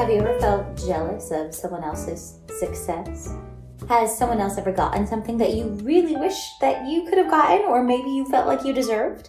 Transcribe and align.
Have 0.00 0.08
you 0.08 0.20
ever 0.20 0.40
felt 0.40 0.78
jealous 0.78 1.30
of 1.30 1.54
someone 1.54 1.84
else's 1.84 2.38
success? 2.58 3.36
Has 3.86 4.16
someone 4.16 4.40
else 4.40 4.56
ever 4.56 4.72
gotten 4.72 5.06
something 5.06 5.36
that 5.36 5.52
you 5.52 5.66
really 5.84 6.16
wish 6.16 6.38
that 6.62 6.88
you 6.88 7.02
could 7.02 7.18
have 7.18 7.28
gotten 7.28 7.66
or 7.66 7.84
maybe 7.84 8.08
you 8.08 8.24
felt 8.24 8.46
like 8.46 8.64
you 8.64 8.72
deserved? 8.72 9.28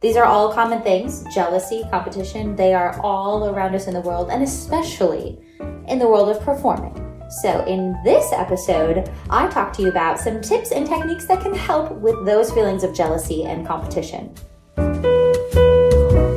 These 0.00 0.16
are 0.16 0.24
all 0.24 0.54
common 0.54 0.80
things 0.80 1.22
jealousy, 1.34 1.84
competition, 1.90 2.56
they 2.56 2.72
are 2.72 2.98
all 3.02 3.50
around 3.50 3.74
us 3.74 3.88
in 3.88 3.92
the 3.92 4.00
world 4.00 4.30
and 4.30 4.42
especially 4.42 5.38
in 5.86 5.98
the 5.98 6.08
world 6.08 6.34
of 6.34 6.40
performing. 6.40 6.96
So, 7.42 7.62
in 7.66 7.94
this 8.02 8.32
episode, 8.32 9.12
I 9.28 9.48
talk 9.48 9.74
to 9.74 9.82
you 9.82 9.90
about 9.90 10.18
some 10.18 10.40
tips 10.40 10.72
and 10.72 10.86
techniques 10.86 11.26
that 11.26 11.42
can 11.42 11.54
help 11.54 11.92
with 11.92 12.24
those 12.24 12.50
feelings 12.50 12.84
of 12.84 12.94
jealousy 12.94 13.44
and 13.44 13.66
competition. 13.66 14.34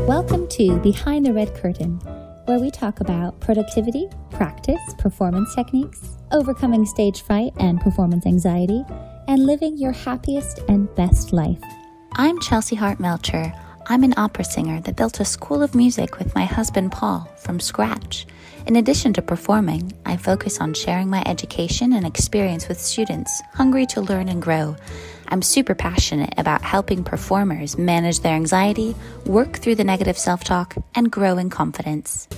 Welcome 0.05 0.50
to 0.50 0.75
Behind 0.80 1.25
the 1.25 1.32
Red 1.32 1.55
Curtain 1.55 2.02
where 2.45 2.59
we 2.59 2.69
talk 2.69 2.99
about 2.99 3.39
productivity, 3.39 4.07
practice, 4.31 4.81
performance 4.97 5.55
techniques, 5.55 6.17
overcoming 6.31 6.85
stage 6.85 7.21
fright 7.21 7.53
and 7.59 7.79
performance 7.79 8.25
anxiety, 8.25 8.84
and 9.27 9.45
living 9.45 9.77
your 9.77 9.93
happiest 9.93 10.59
and 10.67 10.93
best 10.95 11.31
life. 11.31 11.61
I'm 12.13 12.39
Chelsea 12.41 12.75
Hart 12.75 12.99
Melcher. 12.99 13.53
I'm 13.87 14.03
an 14.03 14.13
opera 14.17 14.43
singer 14.43 14.81
that 14.81 14.95
built 14.95 15.20
a 15.20 15.25
school 15.25 15.63
of 15.63 15.75
music 15.75 16.20
with 16.20 16.35
my 16.35 16.45
husband 16.45 16.91
Paul 16.91 17.29
from 17.37 17.59
scratch. 17.59 18.27
In 18.66 18.77
addition 18.77 19.12
to 19.13 19.22
performing, 19.22 19.91
I 20.05 20.16
focus 20.16 20.62
on 20.62 20.73
sharing 20.73 21.09
my 21.09 21.21
education 21.26 21.91
and 21.91 22.08
experience 22.08 22.70
with 22.70 22.80
students 22.80 23.41
hungry 23.54 23.85
to 23.88 23.99
learn 23.99 24.30
and 24.30 24.41
grow. 24.41 24.77
I'm 25.27 25.41
super 25.41 25.76
passionate 25.76 26.34
about 26.38 26.62
helping 26.62 27.04
performers 27.04 27.77
manage 27.77 28.21
their 28.21 28.35
anxiety, 28.35 28.95
work 29.26 29.57
through 29.57 29.76
the 29.76 29.84
negative 29.84 30.18
self 30.18 30.45
talk, 30.45 30.76
and 30.95 31.12
grow 31.12 31.38
in 31.38 31.49
confidence. 31.49 32.30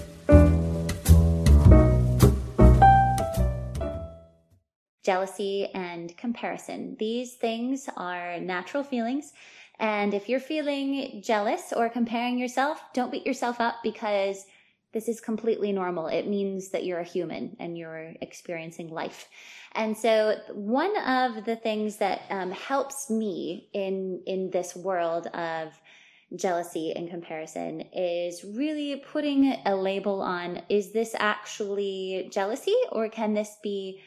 Jealousy 5.04 5.68
and 5.76 6.18
comparison. 6.18 6.96
These 6.98 7.34
things 7.34 7.88
are 7.96 8.40
natural 8.40 8.82
feelings. 8.84 9.32
And 9.78 10.16
if 10.16 10.28
you're 10.28 10.40
feeling 10.40 11.22
jealous 11.24 11.72
or 11.72 11.88
comparing 11.90 12.40
yourself, 12.40 12.82
don't 12.94 13.12
beat 13.12 13.28
yourself 13.28 13.62
up 13.62 13.76
because 13.84 14.46
this 14.96 15.10
is 15.10 15.20
completely 15.20 15.74
normal. 15.74 16.08
It 16.08 16.26
means 16.26 16.70
that 16.70 16.86
you're 16.86 17.02
a 17.02 17.04
human 17.04 17.58
and 17.60 17.78
you're 17.78 18.14
experiencing 18.22 18.90
life. 18.90 19.28
And 19.74 19.96
so 19.98 20.38
one 20.54 20.96
of 21.06 21.44
the 21.44 21.58
things 21.58 21.98
that 21.98 22.22
um, 22.30 22.52
helps 22.52 23.10
me 23.10 23.68
in, 23.74 24.22
in 24.26 24.52
this 24.52 24.74
world 24.74 25.28
of 25.28 25.74
jealousy 26.34 26.94
and 26.96 27.10
comparison 27.10 27.82
is 27.94 28.46
really 28.56 29.04
putting 29.12 29.58
a 29.66 29.76
label 29.76 30.22
on, 30.22 30.62
is 30.70 30.94
this 30.94 31.14
actually 31.20 32.30
jealousy 32.32 32.76
or 32.94 33.10
can 33.10 33.34
this 33.34 33.58
be 33.62 34.00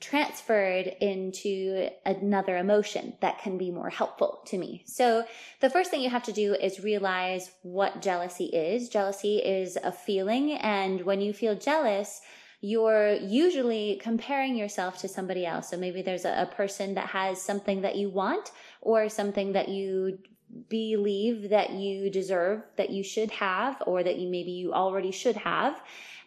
transferred 0.00 0.86
into 1.00 1.88
another 2.04 2.58
emotion 2.58 3.14
that 3.20 3.40
can 3.40 3.56
be 3.56 3.70
more 3.70 3.90
helpful 3.90 4.40
to 4.46 4.58
me. 4.58 4.82
So 4.86 5.24
the 5.60 5.70
first 5.70 5.90
thing 5.90 6.02
you 6.02 6.10
have 6.10 6.24
to 6.24 6.32
do 6.32 6.54
is 6.54 6.84
realize 6.84 7.50
what 7.62 8.02
jealousy 8.02 8.46
is. 8.46 8.88
Jealousy 8.88 9.38
is 9.38 9.76
a 9.82 9.92
feeling. 9.92 10.52
And 10.52 11.00
when 11.02 11.20
you 11.20 11.32
feel 11.32 11.54
jealous, 11.54 12.20
you're 12.60 13.14
usually 13.14 14.00
comparing 14.02 14.56
yourself 14.56 14.98
to 14.98 15.08
somebody 15.08 15.46
else. 15.46 15.70
So 15.70 15.76
maybe 15.76 16.02
there's 16.02 16.24
a, 16.24 16.42
a 16.42 16.54
person 16.54 16.94
that 16.94 17.08
has 17.08 17.40
something 17.40 17.82
that 17.82 17.96
you 17.96 18.10
want 18.10 18.52
or 18.80 19.08
something 19.08 19.52
that 19.52 19.68
you 19.68 20.18
believe 20.68 21.50
that 21.50 21.70
you 21.70 22.10
deserve, 22.10 22.62
that 22.76 22.90
you 22.90 23.02
should 23.02 23.30
have, 23.32 23.82
or 23.86 24.02
that 24.02 24.18
you 24.18 24.28
maybe 24.28 24.52
you 24.52 24.72
already 24.72 25.10
should 25.10 25.36
have. 25.36 25.80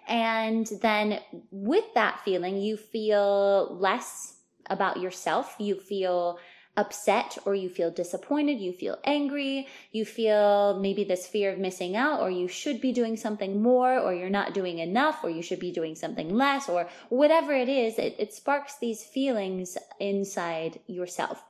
And 0.08 0.66
then 0.81 1.19
with 1.52 1.86
that 1.94 2.22
feeling, 2.23 2.58
you 2.58 2.77
feel 2.77 3.77
less 3.80 4.36
about 4.69 4.99
yourself. 4.99 5.55
You 5.59 5.80
feel 5.80 6.39
upset 6.77 7.37
or 7.43 7.55
you 7.55 7.67
feel 7.67 7.89
disappointed, 7.89 8.59
you 8.59 8.71
feel 8.71 8.99
angry, 9.04 9.67
you 9.92 10.05
feel 10.05 10.80
maybe 10.80 11.04
this 11.04 11.26
fear 11.27 11.52
of 11.52 11.58
missing 11.58 11.95
out, 11.95 12.21
or 12.21 12.30
you 12.30 12.48
should 12.48 12.80
be 12.80 12.93
doing 12.93 13.17
something 13.17 13.61
more, 13.61 13.98
or 13.99 14.14
you're 14.14 14.30
not 14.30 14.54
doing 14.54 14.77
enough, 14.77 15.23
or 15.23 15.30
you 15.31 15.42
should 15.42 15.59
be 15.59 15.71
doing 15.71 15.95
something 15.95 16.30
less, 16.30 16.70
or 16.70 16.87
whatever 17.10 17.52
it 17.52 17.67
is, 17.67 17.98
it, 17.98 18.15
it 18.20 18.31
sparks 18.31 18.77
these 18.77 19.04
feelings 19.04 19.76
inside 19.99 20.80
yourself. 20.86 21.43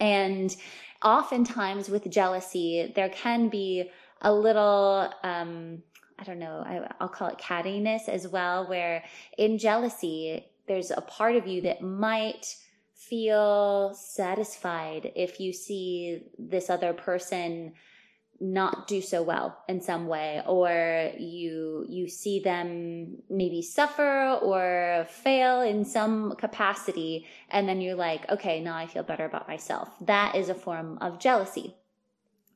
And 0.00 0.54
oftentimes 1.04 1.88
with 1.88 2.10
jealousy, 2.10 2.92
there 2.96 3.10
can 3.10 3.48
be 3.48 3.90
a 4.20 4.34
little, 4.34 5.08
um, 5.22 5.84
I 6.22 6.24
don't 6.24 6.38
know, 6.38 6.62
I, 6.64 6.88
I'll 7.00 7.08
call 7.08 7.28
it 7.30 7.38
cattiness 7.38 8.08
as 8.08 8.28
well, 8.28 8.68
where 8.68 9.02
in 9.36 9.58
jealousy, 9.58 10.46
there's 10.68 10.92
a 10.92 11.00
part 11.00 11.34
of 11.34 11.48
you 11.48 11.62
that 11.62 11.82
might 11.82 12.54
feel 12.94 13.92
satisfied 13.94 15.10
if 15.16 15.40
you 15.40 15.52
see 15.52 16.22
this 16.38 16.70
other 16.70 16.92
person 16.92 17.72
not 18.40 18.86
do 18.86 19.00
so 19.00 19.20
well 19.20 19.58
in 19.68 19.80
some 19.80 20.06
way 20.06 20.42
or 20.46 21.10
you 21.18 21.84
you 21.88 22.08
see 22.08 22.40
them 22.40 23.16
maybe 23.28 23.62
suffer 23.62 24.38
or 24.42 25.06
fail 25.08 25.60
in 25.60 25.84
some 25.84 26.34
capacity 26.36 27.24
and 27.50 27.68
then 27.68 27.80
you're 27.80 27.94
like 27.94 28.28
okay 28.30 28.60
now 28.60 28.76
I 28.76 28.86
feel 28.86 29.02
better 29.02 29.24
about 29.24 29.48
myself. 29.48 29.88
That 30.00 30.36
is 30.36 30.48
a 30.48 30.54
form 30.54 30.98
of 31.00 31.18
jealousy. 31.18 31.76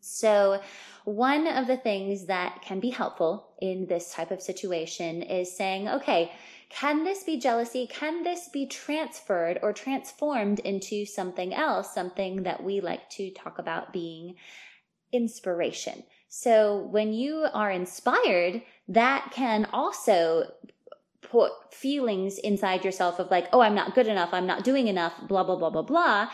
So, 0.06 0.60
one 1.06 1.46
of 1.46 1.68
the 1.68 1.76
things 1.76 2.26
that 2.26 2.62
can 2.62 2.80
be 2.80 2.90
helpful 2.90 3.46
in 3.60 3.86
this 3.86 4.12
type 4.12 4.32
of 4.32 4.42
situation 4.42 5.22
is 5.22 5.56
saying, 5.56 5.88
okay, 5.88 6.32
can 6.68 7.04
this 7.04 7.22
be 7.22 7.38
jealousy? 7.38 7.86
Can 7.86 8.24
this 8.24 8.48
be 8.48 8.66
transferred 8.66 9.60
or 9.62 9.72
transformed 9.72 10.58
into 10.58 11.06
something 11.06 11.54
else? 11.54 11.94
Something 11.94 12.42
that 12.42 12.64
we 12.64 12.80
like 12.80 13.08
to 13.10 13.30
talk 13.30 13.60
about 13.60 13.92
being 13.92 14.34
inspiration. 15.12 16.02
So, 16.28 16.88
when 16.90 17.12
you 17.12 17.46
are 17.54 17.70
inspired, 17.70 18.62
that 18.88 19.30
can 19.32 19.68
also 19.72 20.50
put 21.22 21.52
feelings 21.72 22.38
inside 22.38 22.84
yourself 22.84 23.20
of 23.20 23.30
like, 23.30 23.46
oh, 23.52 23.60
I'm 23.60 23.76
not 23.76 23.94
good 23.94 24.08
enough, 24.08 24.30
I'm 24.32 24.46
not 24.46 24.64
doing 24.64 24.88
enough, 24.88 25.14
blah, 25.28 25.44
blah, 25.44 25.56
blah, 25.56 25.70
blah, 25.70 25.82
blah. 25.82 26.30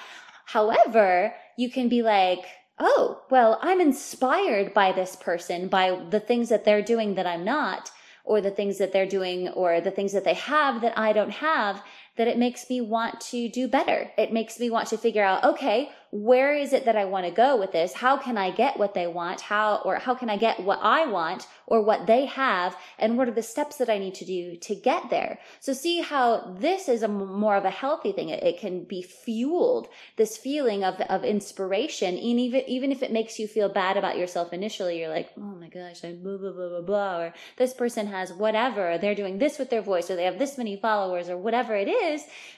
However, 0.46 1.34
you 1.58 1.70
can 1.70 1.90
be 1.90 2.00
like, 2.02 2.46
oh, 2.78 3.22
well, 3.30 3.58
I'm 3.62 3.80
inspired 3.80 4.74
by 4.74 4.92
this 4.92 5.16
person, 5.16 5.68
by 5.68 6.00
the 6.10 6.20
things 6.20 6.48
that 6.48 6.64
they're 6.64 6.82
doing 6.82 7.14
that 7.14 7.26
I'm 7.26 7.44
not, 7.44 7.90
or 8.24 8.40
the 8.40 8.50
things 8.50 8.78
that 8.78 8.92
they're 8.92 9.06
doing, 9.06 9.48
or 9.48 9.80
the 9.80 9.90
things 9.90 10.12
that 10.12 10.24
they 10.24 10.34
have 10.34 10.80
that 10.80 10.96
I 10.96 11.12
don't 11.12 11.30
have, 11.30 11.82
that 12.16 12.28
it 12.28 12.38
makes 12.38 12.68
me 12.68 12.80
want 12.80 13.20
to 13.20 13.48
do 13.48 13.68
better. 13.68 14.10
It 14.18 14.32
makes 14.32 14.58
me 14.60 14.70
want 14.70 14.88
to 14.88 14.98
figure 14.98 15.24
out, 15.24 15.44
okay, 15.44 15.90
where 16.10 16.54
is 16.54 16.74
it 16.74 16.84
that 16.84 16.94
I 16.94 17.06
want 17.06 17.24
to 17.24 17.32
go 17.32 17.56
with 17.56 17.72
this? 17.72 17.94
How 17.94 18.18
can 18.18 18.36
I 18.36 18.50
get 18.50 18.78
what 18.78 18.92
they 18.92 19.06
want? 19.06 19.40
How, 19.40 19.76
or 19.76 19.96
how 19.96 20.14
can 20.14 20.28
I 20.28 20.36
get 20.36 20.62
what 20.62 20.78
I 20.82 21.06
want 21.06 21.46
or 21.66 21.80
what 21.80 22.06
they 22.06 22.26
have? 22.26 22.76
And 22.98 23.16
what 23.16 23.28
are 23.28 23.32
the 23.32 23.42
steps 23.42 23.76
that 23.76 23.88
I 23.88 23.96
need 23.96 24.14
to 24.16 24.26
do 24.26 24.56
to 24.56 24.74
get 24.74 25.08
there? 25.08 25.38
So 25.60 25.72
see 25.72 26.02
how 26.02 26.54
this 26.58 26.86
is 26.90 27.02
a 27.02 27.08
more 27.08 27.56
of 27.56 27.64
a 27.64 27.70
healthy 27.70 28.12
thing. 28.12 28.28
It, 28.28 28.42
it 28.42 28.60
can 28.60 28.84
be 28.84 29.00
fueled, 29.00 29.88
this 30.16 30.36
feeling 30.36 30.84
of, 30.84 31.00
of 31.00 31.24
inspiration. 31.24 32.08
And 32.08 32.18
even, 32.18 32.60
even 32.68 32.92
if 32.92 33.02
it 33.02 33.10
makes 33.10 33.38
you 33.38 33.48
feel 33.48 33.70
bad 33.70 33.96
about 33.96 34.18
yourself 34.18 34.52
initially, 34.52 35.00
you're 35.00 35.08
like, 35.08 35.30
oh 35.38 35.40
my 35.40 35.68
gosh, 35.68 36.04
I 36.04 36.12
blah, 36.12 36.36
blah, 36.36 36.52
blah, 36.52 36.68
blah, 36.68 36.82
blah, 36.82 37.18
or 37.20 37.34
this 37.56 37.72
person 37.72 38.08
has 38.08 38.34
whatever, 38.34 38.98
they're 38.98 39.14
doing 39.14 39.38
this 39.38 39.58
with 39.58 39.70
their 39.70 39.80
voice, 39.80 40.10
or 40.10 40.16
they 40.16 40.24
have 40.24 40.38
this 40.38 40.58
many 40.58 40.76
followers, 40.76 41.30
or 41.30 41.38
whatever 41.38 41.74
it 41.74 41.88
is, 41.88 42.01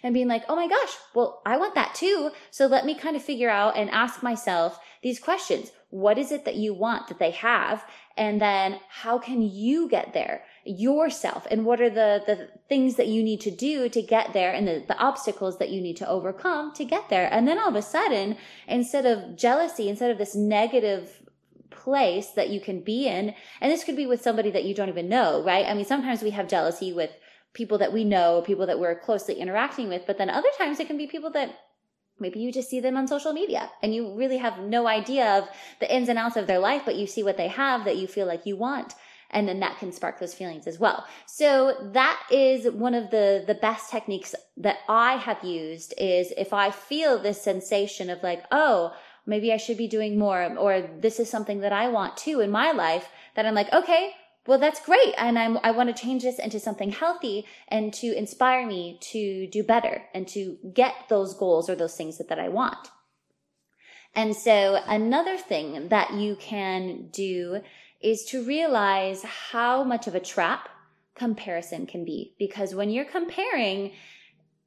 and 0.03 0.15
being 0.15 0.29
like, 0.29 0.45
oh 0.49 0.57
my 0.57 0.69
gosh, 0.69 0.91
well, 1.15 1.43
I 1.47 1.57
want 1.57 1.75
that 1.75 1.95
too. 1.95 2.31
So 2.51 2.67
let 2.67 2.85
me 2.85 2.95
kind 2.95 3.17
of 3.17 3.23
figure 3.23 3.51
out 3.51 3.77
and 3.77 3.91
ask 3.91 4.23
myself 4.23 4.79
these 5.03 5.21
questions. 5.21 5.71
What 5.91 6.19
is 6.19 6.33
it 6.33 6.45
that 6.45 6.57
you 6.57 6.75
want 6.75 7.09
that 7.09 7.19
they 7.19 7.31
have? 7.31 7.85
And 8.17 8.41
then 8.41 8.81
how 8.89 9.19
can 9.19 9.43
you 9.43 9.89
get 9.89 10.13
there 10.13 10.45
yourself? 10.65 11.47
And 11.51 11.65
what 11.65 11.81
are 11.81 11.91
the, 11.91 12.23
the 12.27 12.49
things 12.69 12.97
that 12.97 13.09
you 13.09 13.23
need 13.23 13.41
to 13.43 13.51
do 13.51 13.89
to 13.89 14.03
get 14.03 14.33
there 14.33 14.53
and 14.53 14.67
the, 14.67 14.85
the 14.87 14.99
obstacles 14.99 15.59
that 15.59 15.71
you 15.71 15.81
need 15.81 15.97
to 15.99 16.09
overcome 16.09 16.73
to 16.75 16.85
get 16.85 17.09
there? 17.11 17.29
And 17.33 17.47
then 17.47 17.59
all 17.59 17.69
of 17.69 17.77
a 17.77 17.83
sudden, 17.83 18.37
instead 18.67 19.07
of 19.07 19.37
jealousy, 19.37 19.89
instead 19.89 20.11
of 20.11 20.19
this 20.19 20.35
negative 20.35 21.23
place 21.71 22.31
that 22.31 22.51
you 22.51 22.61
can 22.61 22.81
be 22.81 23.07
in, 23.07 23.35
and 23.61 23.71
this 23.71 23.85
could 23.85 23.97
be 23.97 24.07
with 24.07 24.23
somebody 24.23 24.51
that 24.51 24.65
you 24.65 24.75
don't 24.75 24.89
even 24.89 25.09
know, 25.09 25.43
right? 25.45 25.67
I 25.67 25.75
mean, 25.75 25.85
sometimes 25.85 26.23
we 26.23 26.31
have 26.31 26.49
jealousy 26.49 26.93
with 26.93 27.11
people 27.55 27.79
that 27.79 27.93
we 27.93 28.05
know, 28.05 28.43
people 28.45 28.67
that 28.67 28.79
we're 28.79 28.99
closely 28.99 29.35
interacting 29.35 29.89
with, 29.89 30.03
but 30.07 30.19
then 30.19 30.29
other 30.29 30.49
times 30.59 30.79
it 30.81 30.87
can 30.87 30.99
be 30.99 31.07
people 31.07 31.31
that 31.31 31.59
Maybe 32.21 32.39
you 32.39 32.53
just 32.53 32.71
see 32.71 32.81
them 32.81 32.97
on 32.97 33.09
social 33.09 33.33
media 33.33 33.71
and 33.83 33.95
you 33.95 34.15
really 34.15 34.37
have 34.37 34.61
no 34.61 34.87
idea 34.87 35.39
of 35.39 35.49
the 35.81 35.93
ins 35.93 36.09
and 36.09 36.19
outs 36.19 36.37
of 36.37 36.47
their 36.47 36.61
life, 36.61 36.83
but 36.85 36.95
you 36.95 37.07
see 37.07 37.25
what 37.25 37.37
they 37.37 37.49
have 37.49 37.85
that 37.85 37.97
you 37.97 38.07
feel 38.07 38.27
like 38.27 38.47
you 38.47 38.57
want. 38.57 38.95
And 39.31 39.49
then 39.49 39.59
that 39.61 39.79
can 39.79 39.91
spark 39.91 40.21
those 40.21 40.35
feelings 40.35 40.69
as 40.69 40.79
well. 40.79 41.05
So 41.27 41.91
that 41.93 42.23
is 42.31 42.71
one 42.71 42.95
of 42.95 43.11
the, 43.11 43.43
the 43.45 43.55
best 43.55 43.91
techniques 43.91 44.33
that 44.59 44.79
I 44.89 45.17
have 45.17 45.43
used 45.43 45.93
is 45.99 46.33
if 46.37 46.53
I 46.53 46.71
feel 46.71 47.19
this 47.19 47.43
sensation 47.43 48.11
of 48.11 48.23
like, 48.23 48.45
oh, 48.53 48.95
maybe 49.27 49.53
I 49.53 49.57
should 49.57 49.79
be 49.79 49.89
doing 49.89 50.17
more 50.17 50.57
or 50.57 50.89
this 51.01 51.19
is 51.19 51.29
something 51.29 51.61
that 51.61 51.73
I 51.73 51.89
want 51.89 52.17
too 52.17 52.41
in 52.41 52.51
my 52.51 52.71
life 52.71 53.09
that 53.35 53.45
I'm 53.45 53.55
like, 53.55 53.73
okay, 53.73 54.13
well, 54.47 54.59
that's 54.59 54.85
great. 54.85 55.15
And 55.17 55.39
I'm, 55.39 55.59
I 55.63 55.71
want 55.71 55.95
to 55.95 56.03
change 56.03 56.23
this 56.23 56.39
into 56.39 56.61
something 56.61 56.91
healthy 56.91 57.47
and 57.69 57.95
to 57.95 58.17
inspire 58.17 58.67
me 58.67 58.99
to 59.13 59.47
do 59.47 59.63
better 59.63 60.03
and 60.13 60.29
to 60.29 60.59
get 60.75 60.95
those 61.09 61.35
goals 61.35 61.71
or 61.71 61.75
those 61.75 61.97
things 61.97 62.19
that, 62.19 62.29
that 62.29 62.39
I 62.39 62.49
want. 62.49 62.91
And 64.15 64.37
so 64.37 64.81
another 64.87 65.37
thing 65.37 65.89
that 65.89 66.13
you 66.13 66.37
can 66.37 67.09
do 67.11 67.63
is 68.01 68.25
to 68.27 68.45
realize 68.45 69.23
how 69.23 69.83
much 69.83 70.07
of 70.07 70.15
a 70.15 70.21
trap 70.21 70.69
comparison 71.15 71.87
can 71.87 72.05
be. 72.05 72.35
Because 72.39 72.75
when 72.75 72.91
you're 72.91 73.05
comparing, 73.05 73.93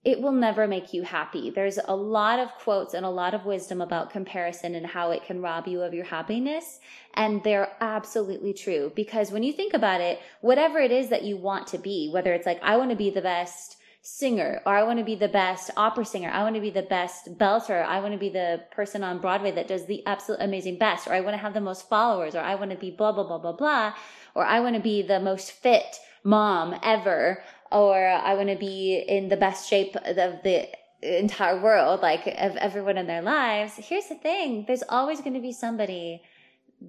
it 0.03 0.21
will 0.21 0.31
never 0.31 0.67
make 0.67 0.93
you 0.93 1.03
happy. 1.03 1.49
There's 1.49 1.79
a 1.83 1.95
lot 1.95 2.39
of 2.39 2.53
quotes 2.63 2.93
and 2.93 3.05
a 3.05 3.09
lot 3.09 3.33
of 3.33 3.45
wisdom 3.45 3.81
about 3.81 4.09
comparison 4.09 4.75
and 4.75 4.85
how 4.85 5.11
it 5.11 5.25
can 5.25 5.41
rob 5.41 5.67
you 5.67 5.81
of 5.81 5.93
your 5.93 6.05
happiness. 6.05 6.79
And 7.15 7.43
they're 7.43 7.75
absolutely 7.81 8.53
true 8.53 8.91
because 8.95 9.31
when 9.31 9.43
you 9.43 9.51
think 9.51 9.73
about 9.73 10.01
it, 10.01 10.19
whatever 10.41 10.79
it 10.79 10.91
is 10.91 11.09
that 11.09 11.23
you 11.23 11.35
want 11.35 11.67
to 11.67 11.77
be, 11.77 12.09
whether 12.13 12.33
it's 12.33 12.45
like, 12.45 12.61
I 12.63 12.77
want 12.77 12.91
to 12.91 12.95
be 12.95 13.09
the 13.09 13.21
best 13.21 13.77
singer 14.01 14.61
or 14.65 14.73
I 14.73 14.83
want 14.83 14.99
to 14.99 15.05
be 15.05 15.15
the 15.15 15.27
best 15.27 15.71
opera 15.75 16.05
singer. 16.05 16.29
I 16.29 16.43
want 16.43 16.55
to 16.55 16.61
be 16.61 16.69
the 16.69 16.83
best 16.83 17.37
belter. 17.37 17.85
I 17.85 17.99
want 17.99 18.13
to 18.13 18.19
be 18.19 18.29
the 18.29 18.63
person 18.71 19.03
on 19.03 19.19
Broadway 19.19 19.51
that 19.51 19.67
does 19.67 19.85
the 19.85 20.05
absolute 20.05 20.39
amazing 20.39 20.77
best 20.77 21.07
or 21.07 21.13
I 21.13 21.19
want 21.19 21.33
to 21.33 21.41
have 21.41 21.53
the 21.53 21.59
most 21.59 21.89
followers 21.89 22.33
or 22.33 22.39
I 22.39 22.55
want 22.55 22.71
to 22.71 22.77
be 22.77 22.91
blah, 22.91 23.11
blah, 23.11 23.27
blah, 23.27 23.39
blah, 23.39 23.51
blah, 23.51 23.93
or 24.33 24.45
I 24.45 24.61
want 24.61 24.75
to 24.75 24.81
be 24.81 25.01
the 25.01 25.19
most 25.19 25.51
fit 25.51 25.97
mom 26.23 26.75
ever 26.83 27.43
or 27.71 27.95
I 27.97 28.33
want 28.35 28.49
to 28.49 28.55
be 28.55 29.03
in 29.07 29.29
the 29.29 29.37
best 29.37 29.69
shape 29.69 29.95
of 29.95 30.15
the 30.15 30.67
entire 31.01 31.61
world, 31.61 32.01
like 32.01 32.27
of 32.27 32.55
everyone 32.55 32.97
in 32.97 33.07
their 33.07 33.21
lives. 33.21 33.73
Here's 33.77 34.07
the 34.07 34.15
thing. 34.15 34.65
There's 34.67 34.83
always 34.89 35.21
going 35.21 35.35
to 35.35 35.41
be 35.41 35.53
somebody 35.53 36.21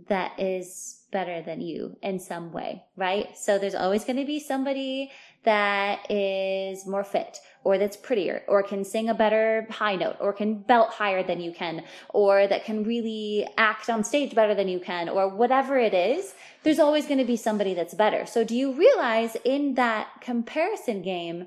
that 0.08 0.38
is 0.38 1.02
better 1.10 1.40
than 1.42 1.60
you 1.60 1.96
in 2.02 2.18
some 2.18 2.52
way, 2.52 2.84
right? 2.96 3.36
So 3.36 3.58
there's 3.58 3.74
always 3.74 4.04
going 4.04 4.18
to 4.18 4.26
be 4.26 4.40
somebody 4.40 5.10
that 5.44 6.10
is 6.10 6.86
more 6.86 7.04
fit 7.04 7.38
or 7.64 7.78
that's 7.78 7.96
prettier 7.96 8.42
or 8.48 8.62
can 8.62 8.84
sing 8.84 9.08
a 9.08 9.14
better 9.14 9.66
high 9.70 9.96
note 9.96 10.16
or 10.20 10.32
can 10.32 10.54
belt 10.54 10.90
higher 10.90 11.22
than 11.22 11.40
you 11.40 11.52
can 11.52 11.82
or 12.10 12.46
that 12.46 12.64
can 12.64 12.84
really 12.84 13.46
act 13.56 13.88
on 13.88 14.04
stage 14.04 14.34
better 14.34 14.54
than 14.54 14.68
you 14.68 14.80
can 14.80 15.08
or 15.08 15.28
whatever 15.28 15.78
it 15.78 15.94
is, 15.94 16.34
there's 16.62 16.78
always 16.78 17.06
going 17.06 17.18
to 17.18 17.24
be 17.24 17.36
somebody 17.36 17.74
that's 17.74 17.94
better. 17.94 18.26
So 18.26 18.44
do 18.44 18.54
you 18.54 18.72
realize 18.72 19.36
in 19.44 19.74
that 19.74 20.08
comparison 20.20 21.02
game, 21.02 21.46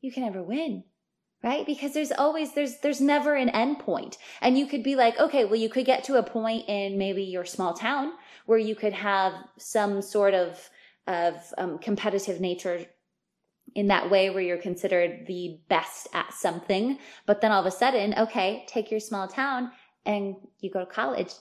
you 0.00 0.12
can 0.12 0.24
never 0.24 0.42
win? 0.42 0.84
right 1.42 1.66
because 1.66 1.94
there's 1.94 2.12
always 2.12 2.54
there's 2.54 2.78
there's 2.78 3.00
never 3.00 3.34
an 3.34 3.48
end 3.50 3.78
point 3.78 4.18
and 4.40 4.58
you 4.58 4.66
could 4.66 4.82
be 4.82 4.96
like 4.96 5.18
okay 5.20 5.44
well 5.44 5.54
you 5.54 5.68
could 5.68 5.86
get 5.86 6.02
to 6.04 6.16
a 6.16 6.22
point 6.22 6.68
in 6.68 6.98
maybe 6.98 7.22
your 7.22 7.44
small 7.44 7.74
town 7.74 8.12
where 8.46 8.58
you 8.58 8.74
could 8.74 8.92
have 8.92 9.32
some 9.56 10.02
sort 10.02 10.34
of 10.34 10.68
of 11.06 11.34
um, 11.56 11.78
competitive 11.78 12.40
nature 12.40 12.84
in 13.74 13.88
that 13.88 14.10
way 14.10 14.30
where 14.30 14.42
you're 14.42 14.58
considered 14.58 15.26
the 15.26 15.60
best 15.68 16.08
at 16.12 16.32
something. 16.32 16.98
But 17.26 17.40
then 17.40 17.52
all 17.52 17.60
of 17.60 17.66
a 17.66 17.70
sudden, 17.70 18.14
okay, 18.18 18.64
take 18.68 18.90
your 18.90 19.00
small 19.00 19.28
town 19.28 19.70
and 20.04 20.36
you 20.60 20.70
go 20.70 20.80
to 20.80 20.86
college. 20.86 21.32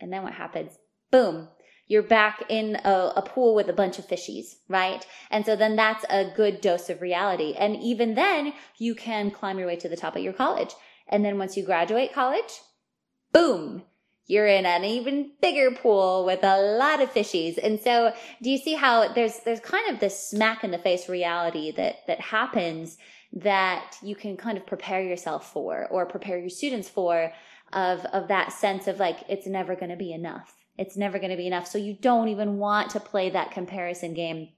And 0.00 0.12
then 0.12 0.22
what 0.22 0.34
happens? 0.34 0.72
Boom. 1.10 1.48
You're 1.88 2.02
back 2.02 2.44
in 2.48 2.76
a, 2.84 3.12
a, 3.16 3.22
pool 3.22 3.54
with 3.54 3.68
a 3.68 3.74
bunch 3.74 3.98
of 3.98 4.06
fishies, 4.06 4.54
right? 4.68 5.04
And 5.30 5.44
so 5.44 5.56
then 5.56 5.76
that's 5.76 6.04
a 6.08 6.32
good 6.34 6.60
dose 6.60 6.88
of 6.88 7.02
reality. 7.02 7.54
And 7.58 7.76
even 7.76 8.14
then, 8.14 8.54
you 8.78 8.94
can 8.94 9.30
climb 9.30 9.58
your 9.58 9.66
way 9.66 9.76
to 9.76 9.88
the 9.88 9.96
top 9.96 10.16
of 10.16 10.22
your 10.22 10.32
college. 10.32 10.70
And 11.08 11.24
then 11.24 11.38
once 11.38 11.56
you 11.56 11.64
graduate 11.64 12.14
college, 12.14 12.60
boom, 13.32 13.82
you're 14.26 14.46
in 14.46 14.64
an 14.66 14.84
even 14.84 15.32
bigger 15.40 15.70
pool 15.70 16.24
with 16.24 16.44
a 16.44 16.60
lot 16.78 17.02
of 17.02 17.12
fishies. 17.12 17.58
And 17.62 17.80
so 17.80 18.12
do 18.40 18.50
you 18.50 18.58
see 18.58 18.74
how 18.74 19.12
there's, 19.12 19.40
there's 19.40 19.60
kind 19.60 19.92
of 19.92 20.00
this 20.00 20.30
smack 20.30 20.64
in 20.64 20.70
the 20.70 20.78
face 20.78 21.08
reality 21.08 21.72
that, 21.72 22.06
that 22.06 22.20
happens 22.20 22.98
that 23.32 23.96
you 24.02 24.14
can 24.14 24.36
kind 24.36 24.56
of 24.56 24.66
prepare 24.66 25.02
yourself 25.02 25.52
for 25.52 25.86
or 25.90 26.06
prepare 26.06 26.38
your 26.38 26.50
students 26.50 26.88
for 26.88 27.32
of, 27.72 28.04
of 28.06 28.28
that 28.28 28.52
sense 28.52 28.86
of 28.86 28.98
like, 28.98 29.18
it's 29.28 29.46
never 29.46 29.74
going 29.74 29.90
to 29.90 29.96
be 29.96 30.12
enough. 30.12 30.54
It's 30.78 30.96
never 30.96 31.18
going 31.18 31.30
to 31.30 31.36
be 31.36 31.46
enough. 31.46 31.66
So 31.66 31.78
you 31.78 31.94
don't 31.94 32.28
even 32.28 32.58
want 32.58 32.90
to 32.90 33.00
play 33.00 33.30
that 33.30 33.50
comparison 33.50 34.14
game 34.14 34.50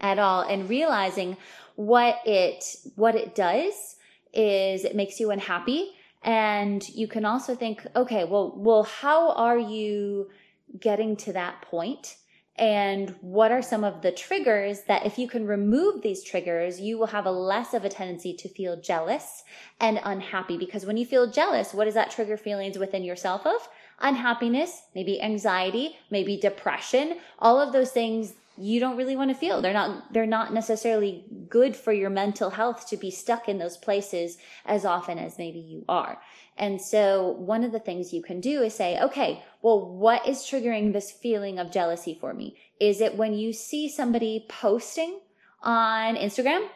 at 0.00 0.18
all 0.18 0.42
and 0.42 0.68
realizing 0.68 1.36
what 1.76 2.16
it, 2.26 2.64
what 2.96 3.14
it 3.14 3.34
does 3.34 3.96
is 4.32 4.84
it 4.84 4.96
makes 4.96 5.20
you 5.20 5.30
unhappy 5.30 5.92
and 6.22 6.86
you 6.88 7.06
can 7.06 7.24
also 7.24 7.54
think, 7.54 7.86
okay, 7.94 8.24
well, 8.24 8.54
well, 8.56 8.82
how 8.82 9.32
are 9.32 9.58
you 9.58 10.30
getting 10.80 11.16
to 11.16 11.32
that 11.32 11.62
point? 11.62 12.16
And 12.56 13.14
what 13.20 13.52
are 13.52 13.62
some 13.62 13.84
of 13.84 14.02
the 14.02 14.10
triggers 14.10 14.82
that 14.88 15.06
if 15.06 15.16
you 15.16 15.28
can 15.28 15.46
remove 15.46 16.02
these 16.02 16.24
triggers, 16.24 16.80
you 16.80 16.98
will 16.98 17.06
have 17.06 17.24
a 17.24 17.30
less 17.30 17.72
of 17.72 17.84
a 17.84 17.88
tendency 17.88 18.34
to 18.34 18.48
feel 18.48 18.80
jealous 18.80 19.44
and 19.80 20.00
unhappy? 20.02 20.58
Because 20.58 20.84
when 20.84 20.96
you 20.96 21.06
feel 21.06 21.30
jealous, 21.30 21.72
what 21.72 21.84
does 21.84 21.94
that 21.94 22.10
trigger 22.10 22.36
feelings 22.36 22.76
within 22.76 23.04
yourself 23.04 23.46
of? 23.46 23.68
Unhappiness, 24.00 24.82
maybe 24.94 25.22
anxiety, 25.22 25.98
maybe 26.10 26.36
depression, 26.36 27.18
all 27.38 27.60
of 27.60 27.72
those 27.72 27.92
things 27.92 28.34
you 28.60 28.80
don't 28.80 28.96
really 28.96 29.16
want 29.16 29.30
to 29.30 29.36
feel. 29.36 29.62
They're 29.62 29.72
not, 29.72 30.12
they're 30.12 30.26
not 30.26 30.52
necessarily 30.52 31.24
good 31.48 31.76
for 31.76 31.92
your 31.92 32.10
mental 32.10 32.50
health 32.50 32.88
to 32.88 32.96
be 32.96 33.10
stuck 33.10 33.48
in 33.48 33.58
those 33.58 33.76
places 33.76 34.38
as 34.66 34.84
often 34.84 35.18
as 35.18 35.38
maybe 35.38 35.58
you 35.60 35.84
are. 35.88 36.20
And 36.56 36.80
so 36.80 37.36
one 37.38 37.62
of 37.62 37.72
the 37.72 37.78
things 37.78 38.12
you 38.12 38.22
can 38.22 38.40
do 38.40 38.62
is 38.62 38.74
say, 38.74 39.00
okay, 39.00 39.44
well, 39.62 39.94
what 39.94 40.26
is 40.26 40.38
triggering 40.38 40.92
this 40.92 41.10
feeling 41.10 41.58
of 41.58 41.70
jealousy 41.70 42.18
for 42.20 42.34
me? 42.34 42.56
Is 42.80 43.00
it 43.00 43.16
when 43.16 43.34
you 43.34 43.52
see 43.52 43.88
somebody 43.88 44.44
posting 44.48 45.20
on 45.62 46.16
Instagram 46.16 46.66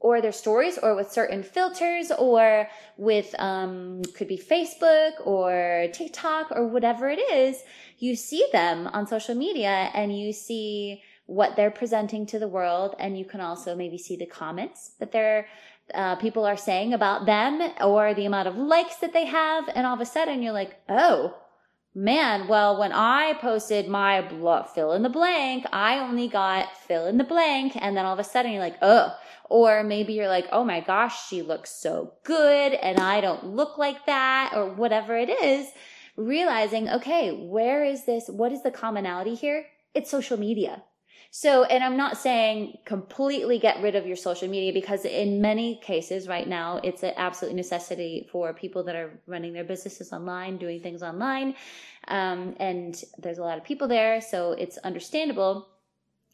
or 0.00 0.20
their 0.20 0.32
stories 0.32 0.78
or 0.78 0.94
with 0.94 1.12
certain 1.12 1.42
filters 1.42 2.10
or 2.18 2.68
with, 2.96 3.34
um, 3.38 4.02
could 4.14 4.28
be 4.28 4.38
Facebook 4.38 5.12
or 5.24 5.86
TikTok 5.92 6.50
or 6.50 6.66
whatever 6.66 7.08
it 7.08 7.18
is, 7.18 7.62
you 7.98 8.16
see 8.16 8.46
them 8.52 8.88
on 8.88 9.06
social 9.06 9.34
media 9.34 9.90
and 9.94 10.16
you 10.16 10.32
see 10.32 11.02
what 11.28 11.56
they're 11.56 11.70
presenting 11.70 12.24
to 12.24 12.38
the 12.38 12.48
world. 12.48 12.96
And 12.98 13.18
you 13.18 13.26
can 13.26 13.42
also 13.42 13.76
maybe 13.76 13.98
see 13.98 14.16
the 14.16 14.24
comments 14.24 14.92
that 14.98 15.12
they're, 15.12 15.46
uh, 15.92 16.16
people 16.16 16.46
are 16.46 16.56
saying 16.56 16.94
about 16.94 17.26
them 17.26 17.60
or 17.82 18.14
the 18.14 18.24
amount 18.24 18.48
of 18.48 18.56
likes 18.56 18.96
that 18.96 19.12
they 19.12 19.26
have. 19.26 19.68
And 19.74 19.86
all 19.86 19.94
of 19.94 20.00
a 20.00 20.06
sudden 20.06 20.42
you're 20.42 20.54
like, 20.54 20.80
oh, 20.88 21.36
man, 21.94 22.48
well, 22.48 22.80
when 22.80 22.92
I 22.92 23.34
posted 23.34 23.88
my 23.88 24.22
blah, 24.22 24.62
fill 24.62 24.92
in 24.92 25.02
the 25.02 25.10
blank, 25.10 25.66
I 25.70 25.98
only 25.98 26.28
got 26.28 26.74
fill 26.78 27.06
in 27.06 27.18
the 27.18 27.24
blank. 27.24 27.76
And 27.76 27.94
then 27.94 28.06
all 28.06 28.14
of 28.14 28.18
a 28.18 28.24
sudden 28.24 28.52
you're 28.52 28.62
like, 28.62 28.78
oh, 28.80 29.14
or 29.50 29.84
maybe 29.84 30.14
you're 30.14 30.28
like, 30.28 30.46
oh 30.50 30.64
my 30.64 30.80
gosh, 30.80 31.28
she 31.28 31.42
looks 31.42 31.70
so 31.70 32.14
good 32.24 32.72
and 32.72 32.98
I 32.98 33.20
don't 33.20 33.44
look 33.44 33.76
like 33.76 34.06
that 34.06 34.54
or 34.56 34.70
whatever 34.70 35.14
it 35.14 35.28
is. 35.28 35.68
Realizing, 36.16 36.88
okay, 36.88 37.32
where 37.32 37.84
is 37.84 38.06
this? 38.06 38.28
What 38.28 38.50
is 38.50 38.62
the 38.62 38.70
commonality 38.70 39.34
here? 39.34 39.66
It's 39.94 40.10
social 40.10 40.38
media. 40.38 40.84
So, 41.30 41.64
and 41.64 41.84
I'm 41.84 41.96
not 41.96 42.16
saying 42.16 42.78
completely 42.86 43.58
get 43.58 43.82
rid 43.82 43.94
of 43.94 44.06
your 44.06 44.16
social 44.16 44.48
media 44.48 44.72
because 44.72 45.04
in 45.04 45.42
many 45.42 45.78
cases 45.82 46.26
right 46.26 46.48
now, 46.48 46.80
it's 46.82 47.02
an 47.02 47.12
absolute 47.16 47.54
necessity 47.54 48.26
for 48.32 48.54
people 48.54 48.82
that 48.84 48.96
are 48.96 49.20
running 49.26 49.52
their 49.52 49.64
businesses 49.64 50.12
online, 50.12 50.56
doing 50.56 50.80
things 50.80 51.02
online. 51.02 51.54
Um, 52.08 52.56
and 52.58 53.02
there's 53.18 53.38
a 53.38 53.42
lot 53.42 53.58
of 53.58 53.64
people 53.64 53.88
there. 53.88 54.22
So 54.22 54.52
it's 54.52 54.78
understandable. 54.78 55.68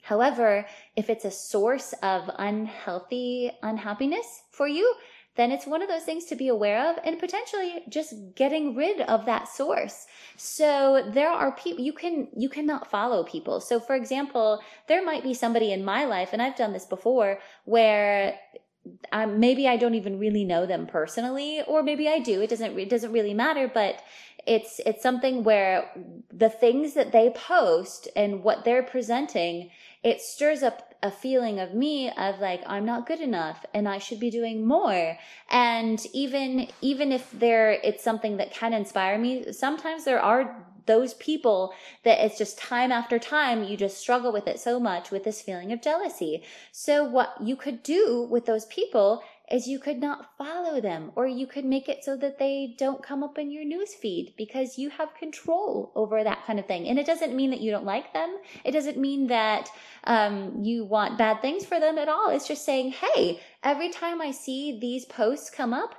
However, 0.03 0.67
if 0.97 1.11
it's 1.11 1.25
a 1.25 1.31
source 1.31 1.93
of 2.03 2.31
unhealthy 2.39 3.51
unhappiness 3.63 4.43
for 4.53 4.69
you, 4.69 4.95
then 5.37 5.51
it's 5.51 5.67
one 5.67 5.83
of 5.83 5.89
those 5.89 6.05
things 6.05 6.25
to 6.27 6.37
be 6.37 6.49
aware 6.49 6.91
of 6.91 6.99
and 7.05 7.19
potentially 7.19 7.83
just 7.89 8.15
getting 8.35 8.75
rid 8.75 9.01
of 9.01 9.27
that 9.27 9.49
source. 9.49 10.07
So 10.37 11.11
there 11.13 11.31
are 11.31 11.53
people 11.53 11.85
you 11.85 11.93
can 11.93 12.29
you 12.37 12.49
cannot 12.49 12.91
follow 12.91 13.25
people. 13.25 13.61
So 13.61 13.81
for 13.81 13.97
example, 13.97 14.61
there 14.87 15.05
might 15.05 15.23
be 15.23 15.35
somebody 15.35 15.73
in 15.73 15.85
my 15.85 16.05
life 16.05 16.31
and 16.33 16.41
I've 16.41 16.57
done 16.57 16.73
this 16.73 16.87
before 16.87 17.39
where 17.65 18.39
um, 19.13 19.41
maybe 19.41 19.67
I 19.67 19.77
don't 19.77 19.95
even 19.95 20.19
really 20.19 20.45
know 20.45 20.67
them 20.67 20.87
personally, 20.87 21.63
or 21.67 21.83
maybe 21.83 22.09
I 22.09 22.19
do. 22.19 22.43
It 22.43 22.51
doesn't 22.51 22.79
it 22.79 22.91
doesn't 22.91 23.13
really 23.13 23.35
matter, 23.35 23.71
but 23.73 24.03
it's 24.47 24.81
it's 24.85 25.03
something 25.03 25.45
where 25.45 25.91
the 26.33 26.51
things 26.51 26.95
that 26.95 27.13
they 27.13 27.31
post 27.31 28.09
and 28.15 28.43
what 28.43 28.65
they're 28.65 28.83
presenting, 28.83 29.71
it 30.03 30.21
stirs 30.21 30.63
up 30.63 30.95
a 31.03 31.11
feeling 31.11 31.61
of 31.61 31.75
me 31.75 32.11
of 32.11 32.41
like 32.41 32.63
I'm 32.67 32.87
not 32.87 33.07
good 33.07 33.21
enough 33.21 33.65
and 33.75 33.89
I 33.89 33.99
should 33.99 34.21
be 34.21 34.31
doing 34.31 34.67
more. 34.67 35.19
And 35.51 36.05
even 36.13 36.69
even 36.81 37.13
if 37.13 37.31
there 37.33 37.73
it's 37.73 38.03
something 38.03 38.39
that 38.39 38.53
can 38.53 38.73
inspire 38.73 39.19
me, 39.19 39.53
sometimes 39.53 40.05
there 40.05 40.21
are 40.21 40.67
those 40.87 41.15
people 41.15 41.73
that 42.05 42.25
it's 42.25 42.39
just 42.39 42.59
time 42.59 42.93
after 42.93 43.19
time 43.19 43.65
you 43.65 43.77
just 43.77 43.97
struggle 43.97 44.33
with 44.33 44.47
it 44.47 44.61
so 44.61 44.79
much 44.79 45.11
with 45.11 45.25
this 45.25 45.41
feeling 45.41 45.73
of 45.73 45.83
jealousy. 45.83 46.43
So 46.73 47.05
what 47.05 47.35
you 47.41 47.57
could 47.57 47.83
do 47.83 48.27
with 48.31 48.47
those 48.47 48.67
people 48.67 49.23
is 49.51 49.67
you 49.67 49.79
could 49.79 50.01
not 50.01 50.37
follow 50.39 50.81
them 50.81 51.13
or 51.17 51.27
you 51.27 51.47
could 51.47 51.65
make 51.65 51.89
it 51.89 52.03
so 52.03 52.17
that 52.17 52.39
they 52.39 52.75
don't 52.79 53.03
come 53.03 53.23
up 53.23 53.39
in 53.39 53.51
your 53.51 53.65
news 53.65 53.95
feed 53.95 54.35
because 54.37 54.79
you 54.79 54.89
have 54.91 55.15
control 55.15 55.93
over 55.95 56.25
that 56.25 56.45
kind 56.47 56.59
of 56.59 56.67
thing. 56.67 56.89
And 56.89 56.99
it 56.99 57.07
doesn't 57.07 57.37
mean 57.37 57.51
that 57.51 57.61
you 57.61 57.71
don't 57.71 57.85
like 57.85 58.13
them. 58.15 58.37
It 58.65 58.73
doesn't 58.73 58.97
mean 58.97 59.27
that 59.27 59.69
um, 60.05 60.63
you 60.63 60.85
want 60.85 61.19
bad 61.19 61.43
things 61.43 61.65
for 61.65 61.79
them 61.79 61.99
at 61.99 62.09
all. 62.09 62.31
It's 62.31 62.49
just 62.49 62.65
saying, 62.65 62.93
hey, 62.93 63.41
every 63.63 63.91
time 63.91 64.21
I 64.21 64.31
see 64.31 64.79
these 64.81 65.05
posts 65.05 65.51
come 65.51 65.75
up, 65.75 65.95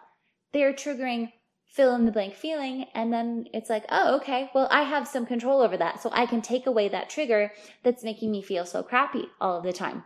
they're 0.52 0.74
triggering 0.74 1.32
fill 1.75 1.94
in 1.94 2.06
the 2.06 2.12
blank 2.12 2.34
feeling. 2.34 2.86
And 2.96 3.12
then 3.12 3.48
it's 3.54 3.70
like, 3.70 3.84
oh, 3.90 4.16
okay, 4.18 4.50
well, 4.56 4.68
I 4.72 4.84
have 4.84 5.08
some 5.08 5.25
control 5.25 5.62
over 5.62 5.75
that. 5.75 6.02
So 6.02 6.10
I 6.14 6.25
can 6.25 6.42
take 6.42 6.68
away 6.68 6.88
that 6.88 7.10
trigger 7.10 7.52
that's 7.84 8.04
making 8.04 8.32
me 8.32 8.42
feel 8.42 8.66
so 8.66 8.82
crappy 8.82 9.25
all 9.42 9.58
of 9.58 9.64
the 9.64 9.74
time. 9.74 10.06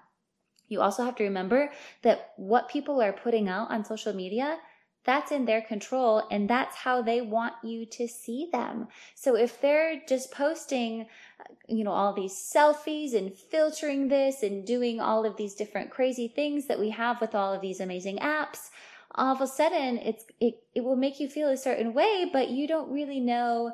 You 0.70 0.82
also 0.82 1.04
have 1.04 1.16
to 1.18 1.24
remember 1.24 1.72
that 2.04 2.34
what 2.38 2.70
people 2.70 3.02
are 3.02 3.12
putting 3.12 3.50
out 3.50 3.70
on 3.72 3.84
social 3.84 4.14
media, 4.14 4.58
that's 5.06 5.32
in 5.32 5.46
their 5.46 5.62
control 5.62 6.28
and 6.30 6.50
that's 6.50 6.76
how 6.76 7.02
they 7.02 7.22
want 7.22 7.54
you 7.64 7.86
to 7.86 8.08
see 8.08 8.50
them. 8.52 8.88
So 9.16 9.36
if 9.36 9.60
they're 9.60 10.02
just 10.08 10.32
posting, 10.32 11.08
uh, 11.40 11.54
you 11.68 11.84
know, 11.84 11.92
all 11.92 12.14
these 12.14 12.34
selfies 12.34 13.16
and 13.16 13.34
filtering 13.34 14.10
this 14.10 14.44
and 14.44 14.66
doing 14.66 15.00
all 15.00 15.26
of 15.26 15.38
these 15.38 15.56
different 15.56 15.90
crazy 15.90 16.28
things 16.28 16.68
that 16.68 16.80
we 16.80 16.90
have 16.92 17.22
with 17.22 17.34
all 17.34 17.54
of 17.54 17.62
these 17.62 17.80
amazing 17.80 18.18
apps, 18.18 18.70
all 19.16 19.34
of 19.34 19.42
a 19.42 19.48
sudden 19.48 19.98
it's 19.98 20.26
it, 20.40 20.62
it 20.76 20.84
will 20.84 20.96
make 20.96 21.20
you 21.20 21.28
feel 21.28 21.50
a 21.50 21.58
certain 21.58 21.94
way, 21.94 22.30
but 22.32 22.50
you 22.50 22.68
don't 22.68 22.92
really 22.92 23.20
know 23.20 23.72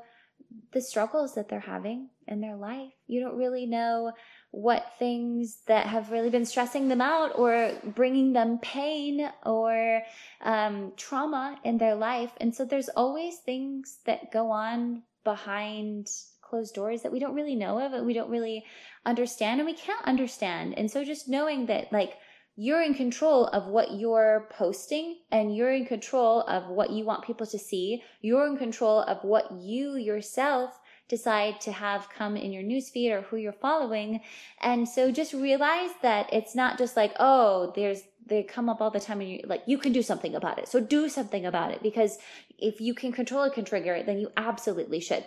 the 0.71 0.81
struggles 0.81 1.35
that 1.35 1.49
they're 1.49 1.59
having 1.59 2.09
in 2.27 2.39
their 2.39 2.55
life. 2.55 2.91
You 3.07 3.19
don't 3.19 3.37
really 3.37 3.65
know 3.65 4.13
what 4.55 4.93
things 4.97 5.57
that 5.67 5.85
have 5.85 6.11
really 6.11 6.29
been 6.29 6.45
stressing 6.45 6.87
them 6.87 7.01
out 7.01 7.37
or 7.37 7.73
bringing 7.83 8.31
them 8.31 8.57
pain 8.59 9.29
or 9.45 10.01
um, 10.41 10.93
trauma 10.95 11.59
in 11.65 11.77
their 11.77 11.93
life. 11.93 12.31
And 12.39 12.55
so 12.55 12.63
there's 12.63 12.87
always 12.87 13.35
things 13.39 13.97
that 14.05 14.31
go 14.31 14.51
on 14.51 15.03
behind 15.25 16.07
closed 16.41 16.73
doors 16.73 17.01
that 17.01 17.11
we 17.11 17.19
don't 17.19 17.35
really 17.35 17.55
know 17.55 17.85
of 17.85 17.91
and 17.91 18.05
we 18.05 18.13
don't 18.13 18.29
really 18.29 18.63
understand 19.05 19.59
and 19.59 19.67
we 19.67 19.73
can't 19.73 20.05
understand. 20.05 20.73
And 20.77 20.89
so 20.89 21.03
just 21.03 21.27
knowing 21.27 21.65
that 21.65 21.91
like 21.91 22.13
you're 22.55 22.81
in 22.81 22.93
control 22.93 23.47
of 23.47 23.67
what 23.67 23.99
you're 23.99 24.47
posting 24.51 25.17
and 25.31 25.53
you're 25.53 25.73
in 25.73 25.85
control 25.85 26.43
of 26.43 26.69
what 26.69 26.91
you 26.91 27.03
want 27.03 27.25
people 27.25 27.45
to 27.47 27.59
see. 27.59 28.01
You're 28.21 28.47
in 28.47 28.55
control 28.55 29.01
of 29.01 29.21
what 29.23 29.51
you 29.51 29.97
yourself 29.97 30.79
decide 31.07 31.61
to 31.61 31.71
have 31.71 32.09
come 32.09 32.35
in 32.35 32.51
your 32.51 32.63
newsfeed 32.63 33.11
or 33.11 33.21
who 33.21 33.37
you're 33.37 33.53
following. 33.53 34.21
And 34.61 34.87
so 34.87 35.11
just 35.11 35.33
realize 35.33 35.91
that 36.01 36.31
it's 36.33 36.55
not 36.55 36.77
just 36.77 36.97
like, 36.97 37.13
oh, 37.19 37.71
there's, 37.75 38.01
they 38.25 38.43
come 38.43 38.69
up 38.69 38.81
all 38.81 38.89
the 38.89 38.99
time 38.99 39.21
and 39.21 39.29
you 39.29 39.41
like, 39.45 39.61
you 39.67 39.77
can 39.77 39.91
do 39.91 40.01
something 40.01 40.33
about 40.33 40.57
it. 40.57 40.67
So 40.67 40.79
do 40.79 41.09
something 41.09 41.45
about 41.45 41.71
it 41.71 41.83
because 41.83 42.17
if 42.57 42.81
you 42.81 42.93
can 42.93 43.11
control 43.11 43.43
it 43.43 43.53
can 43.53 43.65
trigger 43.65 43.93
it, 43.93 44.05
then 44.05 44.17
you 44.17 44.29
absolutely 44.35 44.99
should. 44.99 45.25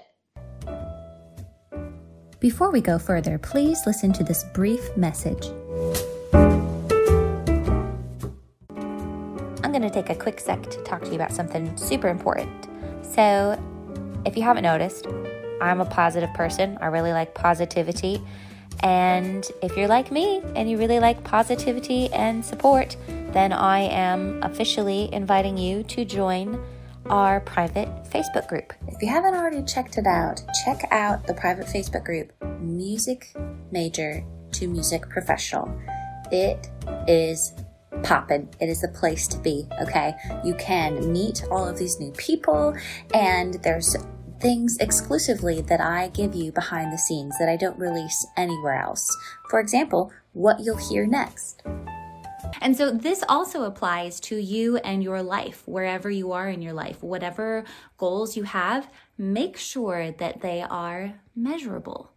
Before 2.41 2.71
we 2.71 2.81
go 2.81 2.99
further, 2.99 3.37
please 3.39 3.81
listen 3.87 4.13
to 4.13 4.25
this 4.25 4.45
brief 4.55 4.97
message. 4.97 5.49
I'm 9.65 9.73
going 9.73 9.83
to 9.83 9.91
take 9.91 10.09
a 10.09 10.15
quick 10.15 10.41
sec 10.41 10.63
to 10.71 10.83
talk 10.83 11.03
to 11.03 11.09
you 11.09 11.17
about 11.17 11.33
something 11.33 11.77
super 11.77 12.09
important. 12.09 12.69
So, 13.03 13.61
if 14.25 14.37
you 14.37 14.43
haven't 14.43 14.63
noticed, 14.63 15.07
I'm 15.61 15.81
a 15.81 15.87
positive 15.87 16.33
person. 16.35 16.79
I 16.81 16.87
really 16.87 17.13
like 17.13 17.35
positivity. 17.35 18.21
And 18.81 19.49
if 19.63 19.77
you're 19.77 19.89
like 19.89 20.13
me 20.13 20.41
and 20.55 20.71
you 20.71 20.79
really 20.79 21.01
like 21.01 21.25
positivity 21.25 22.13
and 22.13 22.45
support, 22.45 22.97
then 23.33 23.53
I 23.53 23.81
am 23.81 24.43
officially 24.43 25.13
inviting 25.13 25.59
you 25.59 25.83
to 25.85 26.05
join 26.05 26.65
our 27.07 27.41
private 27.41 27.89
Facebook 28.05 28.49
group. 28.49 28.73
If 28.87 29.03
you 29.03 29.09
haven't 29.09 29.35
already 29.35 29.63
checked 29.65 29.99
it 29.99 30.07
out, 30.07 30.41
check 30.65 30.83
out 30.91 31.27
the 31.27 31.35
private 31.35 31.67
Facebook 31.67 32.05
group, 32.05 32.33
Music 32.61 33.35
Major 33.71 34.23
to 34.53 34.69
Music 34.69 35.09
Professional. 35.09 35.77
It 36.31 36.69
is 37.07 37.55
poppin'. 38.03 38.49
It 38.61 38.69
is 38.69 38.81
the 38.81 38.89
place 38.89 39.27
to 39.29 39.39
be, 39.39 39.67
okay? 39.81 40.15
You 40.45 40.55
can 40.55 41.13
meet 41.13 41.45
all 41.51 41.67
of 41.67 41.79
these 41.79 41.99
new 41.99 42.13
people, 42.13 42.77
and 43.15 43.55
there's 43.65 43.97
things 44.41 44.77
exclusively 44.79 45.61
that 45.63 45.81
I 45.81 46.09
give 46.09 46.35
you 46.35 46.53
behind 46.53 46.93
the 46.93 46.99
scenes 46.99 47.37
that 47.39 47.49
I 47.49 47.57
don't 47.57 47.79
release 47.79 48.27
anywhere 48.37 48.81
else. 48.81 49.09
For 49.51 49.61
example, 49.61 50.13
what 50.33 50.61
you'll 50.61 50.77
hear 50.77 51.07
next. 51.07 51.63
And 52.61 52.77
so 52.77 52.91
this 52.91 53.23
also 53.29 53.65
applies 53.65 54.21
to 54.21 54.37
you 54.37 54.79
and 54.79 55.03
your 55.03 55.23
life, 55.23 55.63
wherever 55.67 56.11
you 56.11 56.33
are 56.33 56.49
in 56.49 56.63
your 56.63 56.73
life. 56.73 57.03
Whatever 57.03 57.65
goals 57.99 58.37
you 58.37 58.45
have, 58.45 58.89
make 59.17 59.57
sure 59.57 60.13
that 60.13 60.41
they 60.41 60.63
are 60.63 61.15
measurable. 61.37 62.13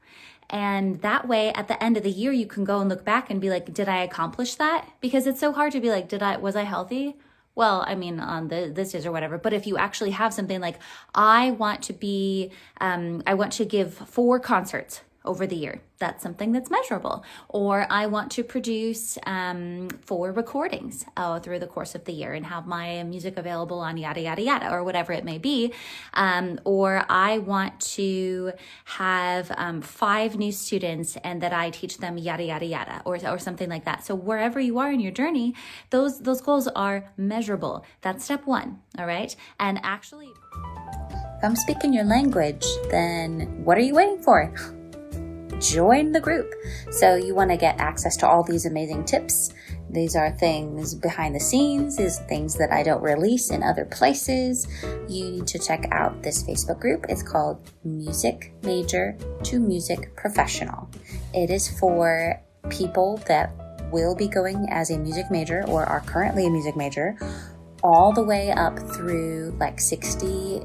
And 0.49 1.01
that 1.01 1.27
way 1.27 1.53
at 1.53 1.67
the 1.67 1.81
end 1.81 1.97
of 1.97 2.03
the 2.03 2.11
year 2.11 2.31
you 2.31 2.45
can 2.45 2.63
go 2.63 2.79
and 2.79 2.89
look 2.89 3.05
back 3.05 3.29
and 3.29 3.39
be 3.39 3.49
like, 3.49 3.73
did 3.73 3.87
I 3.87 4.03
accomplish 4.03 4.55
that? 4.55 4.87
Because 4.99 5.25
it's 5.27 5.39
so 5.39 5.53
hard 5.53 5.71
to 5.73 5.79
be 5.79 5.89
like, 5.89 6.09
did 6.09 6.21
I 6.21 6.37
was 6.37 6.55
I 6.55 6.63
healthy? 6.63 7.15
Well, 7.55 7.83
I 7.85 7.95
mean, 7.95 8.19
on 8.19 8.47
the 8.47 8.71
this 8.73 8.93
is 8.95 9.05
or 9.05 9.11
whatever. 9.11 9.37
But 9.37 9.53
if 9.53 9.67
you 9.67 9.77
actually 9.77 10.11
have 10.11 10.33
something 10.33 10.59
like, 10.59 10.79
I 11.13 11.51
want 11.51 11.83
to 11.83 11.93
be, 11.93 12.51
um, 12.79 13.23
I 13.27 13.33
want 13.33 13.51
to 13.53 13.65
give 13.65 13.93
four 13.93 14.39
concerts 14.39 15.01
over 15.23 15.45
the 15.45 15.55
year. 15.55 15.81
That's 15.99 16.23
something 16.23 16.51
that's 16.51 16.71
measurable. 16.71 17.23
Or 17.47 17.85
I 17.89 18.07
want 18.07 18.31
to 18.31 18.43
produce 18.43 19.19
um, 19.25 19.89
four 20.01 20.31
recordings 20.31 21.05
uh, 21.15 21.39
through 21.39 21.59
the 21.59 21.67
course 21.67 21.93
of 21.93 22.05
the 22.05 22.13
year 22.13 22.33
and 22.33 22.45
have 22.45 22.65
my 22.65 23.03
music 23.03 23.37
available 23.37 23.79
on 23.79 23.97
yada, 23.97 24.21
yada, 24.21 24.41
yada, 24.41 24.71
or 24.71 24.83
whatever 24.83 25.13
it 25.13 25.23
may 25.23 25.37
be. 25.37 25.73
Um, 26.15 26.59
or 26.65 27.05
I 27.07 27.37
want 27.37 27.79
to 27.81 28.53
have 28.85 29.51
um, 29.57 29.81
five 29.81 30.37
new 30.37 30.51
students 30.51 31.17
and 31.23 31.41
that 31.41 31.53
I 31.53 31.69
teach 31.69 31.99
them 31.99 32.17
yada, 32.17 32.43
yada, 32.43 32.65
yada, 32.65 33.01
or, 33.05 33.19
or 33.27 33.37
something 33.37 33.69
like 33.69 33.85
that. 33.85 34.03
So 34.03 34.15
wherever 34.15 34.59
you 34.59 34.79
are 34.79 34.91
in 34.91 34.99
your 34.99 35.11
journey, 35.11 35.53
those, 35.91 36.19
those 36.19 36.41
goals 36.41 36.67
are 36.69 37.11
measurable. 37.15 37.85
That's 38.01 38.25
step 38.25 38.47
one. 38.47 38.79
All 38.97 39.05
right. 39.05 39.35
And 39.59 39.79
actually, 39.83 40.31
if 41.37 41.43
I'm 41.43 41.55
speaking 41.55 41.93
your 41.93 42.05
language, 42.05 42.65
then 42.89 43.63
what 43.63 43.77
are 43.77 43.81
you 43.81 43.93
waiting 43.93 44.21
for? 44.21 44.51
Join 45.61 46.11
the 46.11 46.19
group. 46.19 46.53
So 46.91 47.15
you 47.15 47.35
want 47.35 47.51
to 47.51 47.57
get 47.57 47.79
access 47.79 48.17
to 48.17 48.27
all 48.27 48.43
these 48.43 48.65
amazing 48.65 49.05
tips. 49.05 49.53
These 49.89 50.15
are 50.15 50.31
things 50.31 50.95
behind 50.95 51.35
the 51.35 51.39
scenes, 51.39 51.97
these 51.97 52.19
things 52.19 52.55
that 52.55 52.71
I 52.71 52.83
don't 52.83 53.01
release 53.01 53.51
in 53.51 53.61
other 53.61 53.85
places. 53.85 54.67
You 55.07 55.31
need 55.31 55.47
to 55.47 55.59
check 55.59 55.87
out 55.91 56.23
this 56.23 56.43
Facebook 56.43 56.79
group. 56.79 57.05
It's 57.09 57.23
called 57.23 57.69
Music 57.83 58.53
Major 58.63 59.17
to 59.43 59.59
Music 59.59 60.15
Professional. 60.15 60.89
It 61.33 61.49
is 61.49 61.67
for 61.79 62.41
people 62.69 63.17
that 63.27 63.51
will 63.91 64.15
be 64.15 64.27
going 64.27 64.67
as 64.71 64.89
a 64.89 64.97
music 64.97 65.29
major 65.29 65.63
or 65.67 65.85
are 65.85 66.01
currently 66.01 66.47
a 66.47 66.49
music 66.49 66.77
major 66.77 67.17
all 67.83 68.13
the 68.13 68.23
way 68.23 68.51
up 68.51 68.77
through 68.79 69.55
like 69.59 69.79
60 69.79 70.61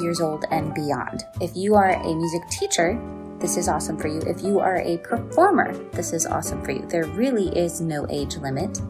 years 0.00 0.20
old 0.20 0.44
and 0.50 0.72
beyond. 0.74 1.24
If 1.40 1.56
you 1.56 1.74
are 1.74 1.90
a 1.90 2.14
music 2.14 2.42
teacher, 2.48 2.98
this 3.42 3.56
is 3.56 3.68
awesome 3.68 3.98
for 3.98 4.06
you. 4.06 4.20
If 4.20 4.40
you 4.40 4.60
are 4.60 4.76
a 4.76 4.98
performer, 4.98 5.76
this 5.90 6.12
is 6.12 6.26
awesome 6.26 6.62
for 6.64 6.70
you. 6.70 6.86
There 6.86 7.06
really 7.06 7.48
is 7.58 7.80
no 7.80 8.06
age 8.08 8.36
limit 8.36 8.80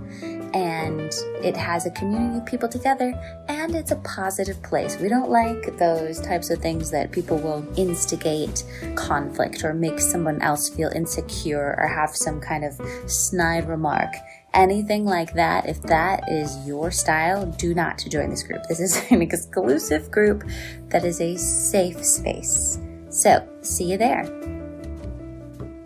and 0.53 1.11
it 1.43 1.57
has 1.57 1.87
a 1.87 1.91
community 1.93 2.37
of 2.37 2.45
people 2.45 2.69
together 2.69 3.15
and 3.49 3.75
it's 3.75 3.93
a 3.93 3.97
positive 3.97 4.63
place. 4.63 4.99
We 4.99 5.09
don't 5.09 5.31
like 5.31 5.79
those 5.79 6.21
types 6.21 6.51
of 6.51 6.59
things 6.59 6.91
that 6.91 7.11
people 7.13 7.39
will 7.39 7.67
instigate 7.79 8.65
conflict 8.95 9.65
or 9.65 9.73
make 9.73 9.99
someone 9.99 10.43
else 10.43 10.69
feel 10.69 10.91
insecure 10.91 11.75
or 11.79 11.87
have 11.87 12.15
some 12.15 12.39
kind 12.39 12.63
of 12.63 12.79
snide 13.11 13.67
remark. 13.67 14.13
Anything 14.53 15.07
like 15.07 15.33
that, 15.33 15.67
if 15.67 15.81
that 15.85 16.31
is 16.31 16.59
your 16.67 16.91
style, 16.91 17.47
do 17.47 17.75
not 17.75 18.05
join 18.11 18.29
this 18.29 18.43
group. 18.43 18.65
This 18.69 18.81
is 18.81 19.03
an 19.11 19.23
exclusive 19.23 20.11
group 20.11 20.45
that 20.89 21.07
is 21.07 21.23
a 21.23 21.37
safe 21.37 22.05
space. 22.05 22.79
So, 23.09 23.49
see 23.63 23.85
you 23.91 23.99
there. 23.99 24.25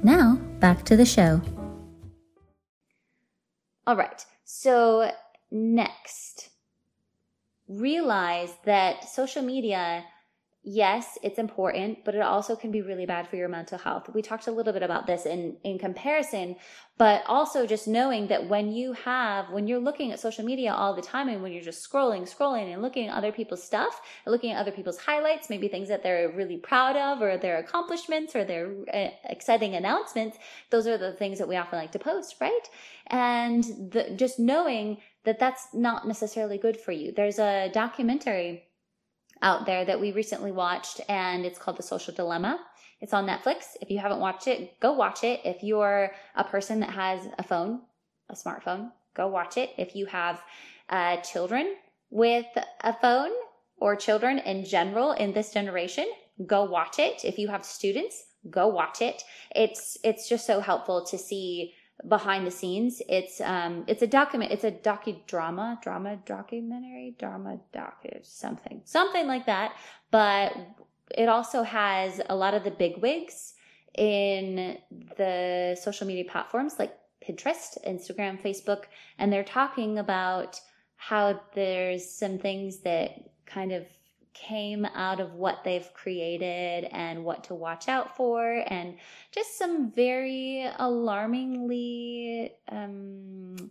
Now, 0.02 0.37
back 0.61 0.85
to 0.85 0.97
the 0.97 1.04
show. 1.04 1.40
All 3.87 3.97
right. 3.97 4.25
So, 4.45 5.12
next, 5.50 6.50
realize 7.68 8.52
that 8.64 9.09
social 9.09 9.42
media, 9.42 10.04
yes, 10.68 11.16
it's 11.23 11.38
important, 11.38 12.04
but 12.04 12.16
it 12.16 12.20
also 12.20 12.56
can 12.56 12.73
be 12.73 12.82
really 12.82 13.06
bad 13.06 13.28
for 13.28 13.37
your 13.37 13.49
mental 13.49 13.78
health. 13.78 14.11
We 14.12 14.20
talked 14.20 14.49
a 14.49 14.50
little 14.50 14.73
bit 14.73 14.82
about 14.82 15.06
this 15.06 15.25
in, 15.25 15.56
in 15.62 15.78
comparison, 15.78 16.56
but 16.99 17.23
also 17.26 17.68
just 17.68 17.87
knowing 17.87 18.26
that 18.26 18.49
when 18.49 18.73
you 18.73 18.92
have, 18.92 19.49
when 19.50 19.68
you're 19.68 19.78
looking 19.78 20.11
at 20.11 20.18
social 20.18 20.44
media 20.44 20.73
all 20.73 20.92
the 20.92 21.02
time 21.02 21.28
and 21.28 21.40
when 21.40 21.52
you're 21.52 21.62
just 21.62 21.88
scrolling, 21.88 22.23
scrolling 22.23 22.73
and 22.73 22.82
looking 22.82 23.06
at 23.06 23.14
other 23.14 23.30
people's 23.30 23.62
stuff, 23.62 24.00
looking 24.26 24.50
at 24.50 24.61
other 24.61 24.73
people's 24.73 24.99
highlights, 24.99 25.49
maybe 25.49 25.68
things 25.68 25.88
that 25.88 26.02
they're 26.02 26.32
really 26.32 26.56
proud 26.56 26.96
of 26.96 27.23
or 27.23 27.38
their 27.38 27.58
accomplishments 27.58 28.35
or 28.35 28.44
their 28.44 28.73
uh, 28.92 29.11
exciting 29.30 29.76
announcements, 29.76 30.37
those 30.70 30.88
are 30.88 30.99
the 30.99 31.12
things 31.12 31.38
that 31.38 31.46
we 31.46 31.54
often 31.54 31.78
like 31.78 31.92
to 31.92 32.00
post, 32.00 32.35
right? 32.40 32.68
And 33.06 33.62
the, 33.92 34.11
just 34.16 34.40
knowing 34.40 34.99
that 35.23 35.38
that's 35.38 35.68
not 35.73 36.08
necessarily 36.08 36.58
good 36.58 36.76
for 36.76 36.90
you. 36.90 37.12
There's 37.12 37.38
a 37.38 37.70
documentary 37.73 38.65
out 39.43 39.66
there 39.66 39.85
that 39.85 40.00
we 40.00 40.12
recently 40.12 40.52
watched, 40.52 41.00
and 41.09 41.45
it's 41.45 41.59
called 41.59 41.76
The 41.76 41.83
Social 41.83 42.14
Dilemma. 42.14 42.59
It's 43.00 43.12
on 43.12 43.26
Netflix. 43.26 43.76
If 43.81 43.90
you 43.90 43.99
haven't 43.99 44.21
watched 44.21 44.47
it, 44.49 44.81
go 44.81 44.93
watch 44.93 45.23
it. 45.23 45.40
If 45.45 45.62
you're 45.62 46.12
a 46.35 46.45
person 46.45 46.81
that 46.81 46.90
has 46.90 47.28
a 47.38 47.43
phone, 47.43 47.81
a 48.31 48.35
smartphone, 48.35 48.90
go 49.14 49.28
watch 49.28 49.57
it. 49.57 49.71
If 49.76 49.95
you 49.95 50.07
have 50.07 50.43
uh, 50.88 51.19
children 51.19 51.75
with 52.11 52.47
a 52.83 52.95
phone 52.95 53.31
or 53.76 53.97
children 53.97 54.38
in 54.38 54.64
general 54.64 55.12
in 55.12 55.33
this 55.33 55.52
generation, 55.52 56.07
go 56.47 56.64
watch 56.64 56.99
it. 56.99 57.25
If 57.25 57.38
you 57.38 57.49
have 57.49 57.64
students, 57.64 58.25
go 58.50 58.69
watch 58.69 59.02
it. 59.02 59.23
It's 59.55 59.99
it's 60.02 60.28
just 60.28 60.47
so 60.47 60.61
helpful 60.61 61.05
to 61.07 61.19
see 61.19 61.75
behind 62.09 62.47
the 62.47 62.50
scenes. 62.50 63.00
It's 63.09 63.41
um 63.41 63.85
it's 63.87 64.03
a 64.03 64.07
document 64.07 64.53
it's 64.53 64.65
a 64.65 64.73
docudrama, 64.73 65.81
drama 65.83 66.19
documentary, 66.25 67.17
drama 67.19 67.59
docu 67.75 68.25
something. 68.25 68.83
Something 68.85 69.26
like 69.26 69.47
that. 69.47 69.75
But 70.11 70.57
it 71.17 71.29
also 71.29 71.62
has 71.62 72.21
a 72.29 72.37
lot 72.37 72.55
of 72.55 72.65
the 72.65 72.71
big 72.71 72.99
wigs 72.99 73.55
in 73.97 74.79
the 75.17 75.79
social 75.81 76.07
media 76.07 76.25
platforms 76.25 76.75
like 76.79 76.97
Pinterest, 77.26 77.76
Instagram, 77.87 78.41
Facebook, 78.41 78.85
and 79.19 79.33
they're 79.33 79.45
talking 79.45 79.99
about 79.99 80.61
how 80.97 81.41
there's 81.55 82.09
some 82.09 82.38
things 82.38 82.79
that 82.81 83.31
kind 83.47 83.73
of 83.73 83.87
came 84.37 84.85
out 84.85 85.21
of 85.21 85.35
what 85.35 85.64
they've 85.64 85.93
created 85.95 86.88
and 86.93 87.25
what 87.25 87.45
to 87.45 87.55
watch 87.55 87.88
out 87.88 88.16
for, 88.16 88.64
and 88.66 88.97
just 89.33 89.59
some 89.59 89.90
very 89.90 90.69
alarmingly 90.78 92.52
um, 92.69 93.71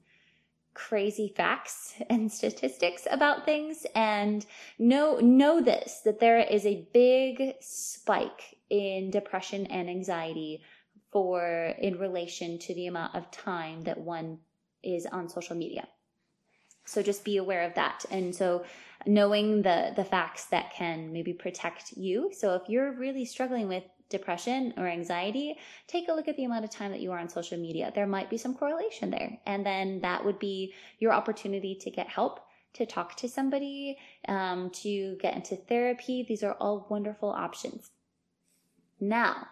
crazy 0.74 1.34
facts 1.36 1.96
and 2.10 2.32
statistics 2.32 3.08
about 3.10 3.46
things. 3.46 3.86
And 3.96 4.46
know 4.80 5.20
know 5.20 5.62
this 5.62 6.02
that 6.06 6.20
there 6.20 6.40
is 6.40 6.66
a 6.66 6.88
big 6.94 7.54
spike 7.62 8.58
in 8.70 9.12
depression 9.12 9.68
and 9.68 9.90
anxiety 9.90 10.62
for 11.12 11.74
in 11.80 11.98
relation 12.00 12.60
to 12.60 12.74
the 12.74 12.88
amount 12.88 13.16
of 13.16 13.32
time 13.32 13.84
that 13.84 13.98
one 13.98 14.40
is 14.84 15.06
on 15.06 15.30
social 15.30 15.56
media. 15.56 15.88
So 16.86 17.02
just 17.02 17.26
be 17.26 17.38
aware 17.38 17.64
of 17.64 17.74
that. 17.76 18.06
And 18.10 18.34
so 18.34 18.64
knowing 19.06 19.62
the 19.62 19.94
the 19.96 20.06
facts 20.06 20.46
that 20.46 20.74
can 20.74 21.12
maybe 21.12 21.34
protect 21.34 21.94
you. 21.98 22.32
So 22.34 22.56
if 22.56 22.70
you're 22.70 22.94
really 22.94 23.26
struggling 23.26 23.68
with 23.68 23.84
depression 24.10 24.74
or 24.78 24.88
anxiety, 24.88 25.58
take 25.88 26.08
a 26.08 26.14
look 26.14 26.28
at 26.28 26.38
the 26.38 26.46
amount 26.46 26.64
of 26.64 26.72
time 26.72 26.92
that 26.92 27.02
you 27.02 27.12
are 27.12 27.20
on 27.20 27.30
social 27.30 27.58
media. 27.58 27.92
There 27.94 28.08
might 28.08 28.30
be 28.30 28.38
some 28.38 28.54
correlation 28.54 29.10
there. 29.10 29.40
And 29.46 29.66
then 29.66 30.02
that 30.02 30.24
would 30.24 30.40
be 30.40 30.74
your 31.00 31.12
opportunity 31.12 31.76
to 31.82 31.90
get 31.90 32.08
help, 32.08 32.40
to 32.74 32.86
talk 32.86 33.16
to 33.18 33.28
somebody, 33.28 33.98
um, 34.28 34.70
to 34.82 35.18
get 35.20 35.36
into 35.36 35.56
therapy. 35.56 36.24
These 36.28 36.44
are 36.44 36.54
all 36.54 36.88
wonderful 36.90 37.30
options. 37.30 37.92
Now, 39.00 39.48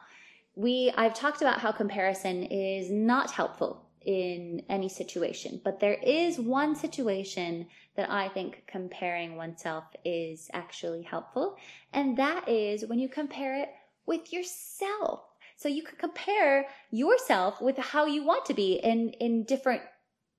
we 0.56 0.94
I've 0.96 1.16
talked 1.16 1.42
about 1.42 1.60
how 1.60 1.72
comparison 1.72 2.44
is 2.44 2.92
not 2.92 3.32
helpful 3.32 3.83
in 4.06 4.64
any 4.70 4.90
situation. 4.90 5.62
But 5.64 5.80
there 5.80 5.96
is 5.96 6.40
one 6.40 6.76
situation 6.76 7.68
that 7.96 8.10
I 8.10 8.30
think 8.30 8.64
comparing 8.68 9.36
oneself 9.36 9.86
is 10.04 10.50
actually 10.54 11.04
helpful, 11.04 11.58
and 11.94 12.18
that 12.18 12.48
is 12.48 12.86
when 12.86 13.00
you 13.00 13.10
compare 13.10 13.56
it 13.56 13.70
with 14.06 14.34
yourself. 14.34 15.22
So 15.56 15.70
you 15.70 15.84
could 15.84 16.00
compare 16.00 16.68
yourself 16.92 17.62
with 17.62 17.78
how 17.78 18.06
you 18.06 18.26
want 18.26 18.46
to 18.48 18.54
be 18.54 18.74
in, 18.74 19.10
in 19.20 19.44
different 19.44 19.82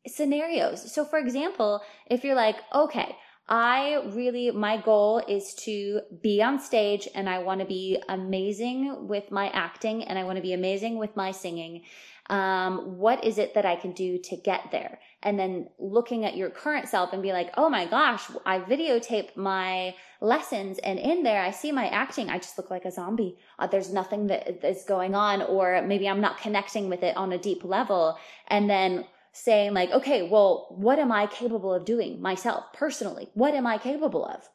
scenarios. 0.06 0.92
So 0.92 1.04
for 1.04 1.18
example, 1.18 1.80
if 2.11 2.25
you're 2.25 2.35
like, 2.35 2.56
okay, 2.75 3.16
I 3.49 4.02
really, 4.14 4.50
my 4.50 4.78
goal 4.78 5.23
is 5.28 5.54
to 5.64 6.00
be 6.23 6.42
on 6.42 6.59
stage 6.59 7.09
and 7.14 7.28
I 7.28 7.40
want 7.40 7.61
to 7.61 7.66
be 7.66 8.02
amazing 8.09 9.06
with 9.06 9.30
my 9.30 9.49
acting 9.50 10.02
and 10.04 10.18
I 10.18 10.25
want 10.25 10.37
to 10.37 10.42
be 10.42 10.54
amazing 10.54 10.97
with 10.99 11.14
my 11.14 11.30
singing 11.30 11.83
um, 12.31 12.97
what 12.99 13.23
is 13.23 13.37
it 13.37 13.54
that 13.54 13.66
I 13.66 13.76
can 13.76 13.93
do 13.93 14.19
to 14.19 14.37
get 14.37 14.71
there? 14.73 14.99
And 15.23 15.38
then 15.38 15.69
looking 15.78 16.25
at 16.25 16.37
your 16.37 16.50
current 16.50 16.88
self 16.88 17.12
and 17.12 17.22
be 17.22 17.33
like, 17.33 17.53
oh 17.57 17.68
my 17.68 17.87
gosh, 17.87 18.25
I 18.46 18.61
videotape 18.61 19.37
my 19.37 19.94
lessons 20.20 20.79
and 20.79 20.98
in 20.98 21.22
there 21.22 21.42
I 21.42 21.51
see 21.51 21.70
my 21.70 21.88
acting. 21.88 22.31
I 22.31 22.38
just 22.38 22.57
look 22.57 22.70
like 22.70 22.87
a 22.87 22.90
zombie. 22.90 23.37
Uh, 23.59 23.66
there's 23.66 23.92
nothing 23.92 24.29
that 24.29 24.66
is 24.66 24.85
going 24.85 25.14
on, 25.14 25.42
or 25.42 25.83
maybe 25.83 26.09
I'm 26.09 26.20
not 26.20 26.38
connecting 26.38 26.88
with 26.88 27.03
it 27.03 27.16
on 27.16 27.33
a 27.33 27.38
deep 27.38 27.62
level. 27.62 28.18
And 28.48 28.70
then 28.70 29.05
saying 29.33 29.75
like, 29.75 29.90
okay, 29.90 30.29
well, 30.29 30.68
what 30.70 30.98
am 30.98 31.12
I 31.12 31.27
capable 31.27 31.75
of 31.75 31.85
doing 31.85 32.22
myself 32.22 32.66
personally? 32.72 33.29
What 33.35 33.55
am 33.55 33.66
I 33.66 33.79
capable 33.79 34.25
of? 34.25 34.48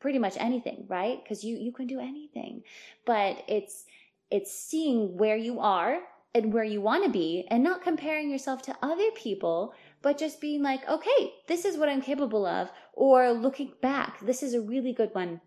Pretty 0.00 0.18
much 0.18 0.36
anything, 0.38 0.86
right? 0.88 1.22
Because 1.22 1.44
you, 1.44 1.56
you 1.58 1.72
can 1.72 1.86
do 1.86 2.00
anything, 2.00 2.62
but 3.06 3.42
it's, 3.46 3.84
it's 4.30 4.52
seeing 4.52 5.16
where 5.16 5.36
you 5.36 5.60
are 5.60 6.00
and 6.34 6.52
where 6.52 6.64
you 6.64 6.80
want 6.80 7.04
to 7.04 7.10
be 7.10 7.46
and 7.48 7.62
not 7.62 7.82
comparing 7.82 8.30
yourself 8.30 8.62
to 8.62 8.76
other 8.82 9.10
people, 9.12 9.72
but 10.02 10.18
just 10.18 10.40
being 10.40 10.62
like, 10.62 10.86
okay, 10.88 11.34
this 11.46 11.64
is 11.64 11.76
what 11.76 11.88
I'm 11.88 12.02
capable 12.02 12.44
of. 12.44 12.70
Or 12.92 13.32
looking 13.32 13.72
back, 13.80 14.20
this 14.20 14.42
is 14.42 14.54
a 14.54 14.60
really 14.60 14.92
good 14.92 15.14
one. 15.14 15.40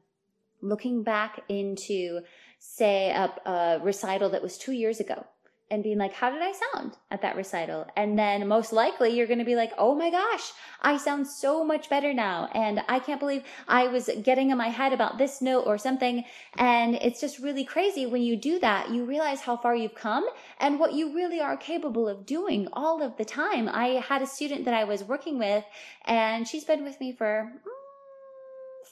Looking 0.61 1.03
back 1.03 1.43
into, 1.49 2.21
say, 2.59 3.11
a, 3.11 3.49
a 3.49 3.79
recital 3.83 4.29
that 4.29 4.41
was 4.41 4.57
two 4.57 4.71
years 4.71 4.99
ago 4.99 5.25
and 5.69 5.83
being 5.83 5.97
like, 5.97 6.13
how 6.13 6.29
did 6.29 6.41
I 6.41 6.53
sound 6.53 6.97
at 7.11 7.21
that 7.21 7.35
recital? 7.35 7.87
And 7.95 8.17
then 8.17 8.47
most 8.47 8.71
likely 8.71 9.15
you're 9.15 9.27
going 9.27 9.39
to 9.39 9.45
be 9.45 9.55
like, 9.55 9.73
oh 9.77 9.95
my 9.95 10.09
gosh, 10.09 10.51
I 10.81 10.97
sound 10.97 11.27
so 11.27 11.63
much 11.63 11.89
better 11.89 12.13
now. 12.13 12.49
And 12.53 12.81
I 12.87 12.99
can't 12.99 13.19
believe 13.19 13.43
I 13.67 13.87
was 13.87 14.09
getting 14.23 14.49
in 14.49 14.57
my 14.57 14.69
head 14.69 14.93
about 14.93 15.17
this 15.17 15.41
note 15.41 15.63
or 15.65 15.77
something. 15.77 16.23
And 16.55 16.95
it's 16.95 17.19
just 17.19 17.39
really 17.39 17.65
crazy 17.65 18.05
when 18.05 18.21
you 18.21 18.37
do 18.37 18.59
that, 18.59 18.89
you 18.91 19.05
realize 19.05 19.41
how 19.41 19.57
far 19.57 19.75
you've 19.75 19.95
come 19.95 20.27
and 20.59 20.79
what 20.79 20.93
you 20.93 21.13
really 21.13 21.39
are 21.39 21.57
capable 21.57 22.07
of 22.07 22.25
doing 22.25 22.67
all 22.73 23.01
of 23.01 23.17
the 23.17 23.25
time. 23.25 23.69
I 23.69 24.01
had 24.07 24.21
a 24.21 24.27
student 24.27 24.65
that 24.65 24.73
I 24.73 24.83
was 24.83 25.03
working 25.03 25.37
with 25.37 25.63
and 26.05 26.47
she's 26.47 26.63
been 26.63 26.83
with 26.83 26.99
me 26.99 27.11
for 27.11 27.51
mm, 27.53 27.76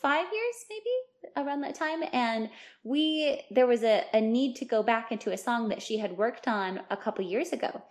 five 0.01 0.25
years, 0.31 0.55
maybe 0.69 1.45
around 1.47 1.61
that 1.61 1.75
time. 1.75 2.03
And 2.13 2.49
we 2.83 3.41
there 3.51 3.67
was 3.67 3.83
a, 3.83 4.03
a 4.13 4.21
need 4.21 4.55
to 4.57 4.65
go 4.65 4.83
back 4.83 5.11
into 5.11 5.31
a 5.31 5.37
song 5.37 5.69
that 5.69 5.81
she 5.81 5.97
had 5.97 6.17
worked 6.17 6.47
on 6.47 6.81
a 6.89 6.97
couple 6.97 7.25
years 7.25 7.51
ago. 7.51 7.81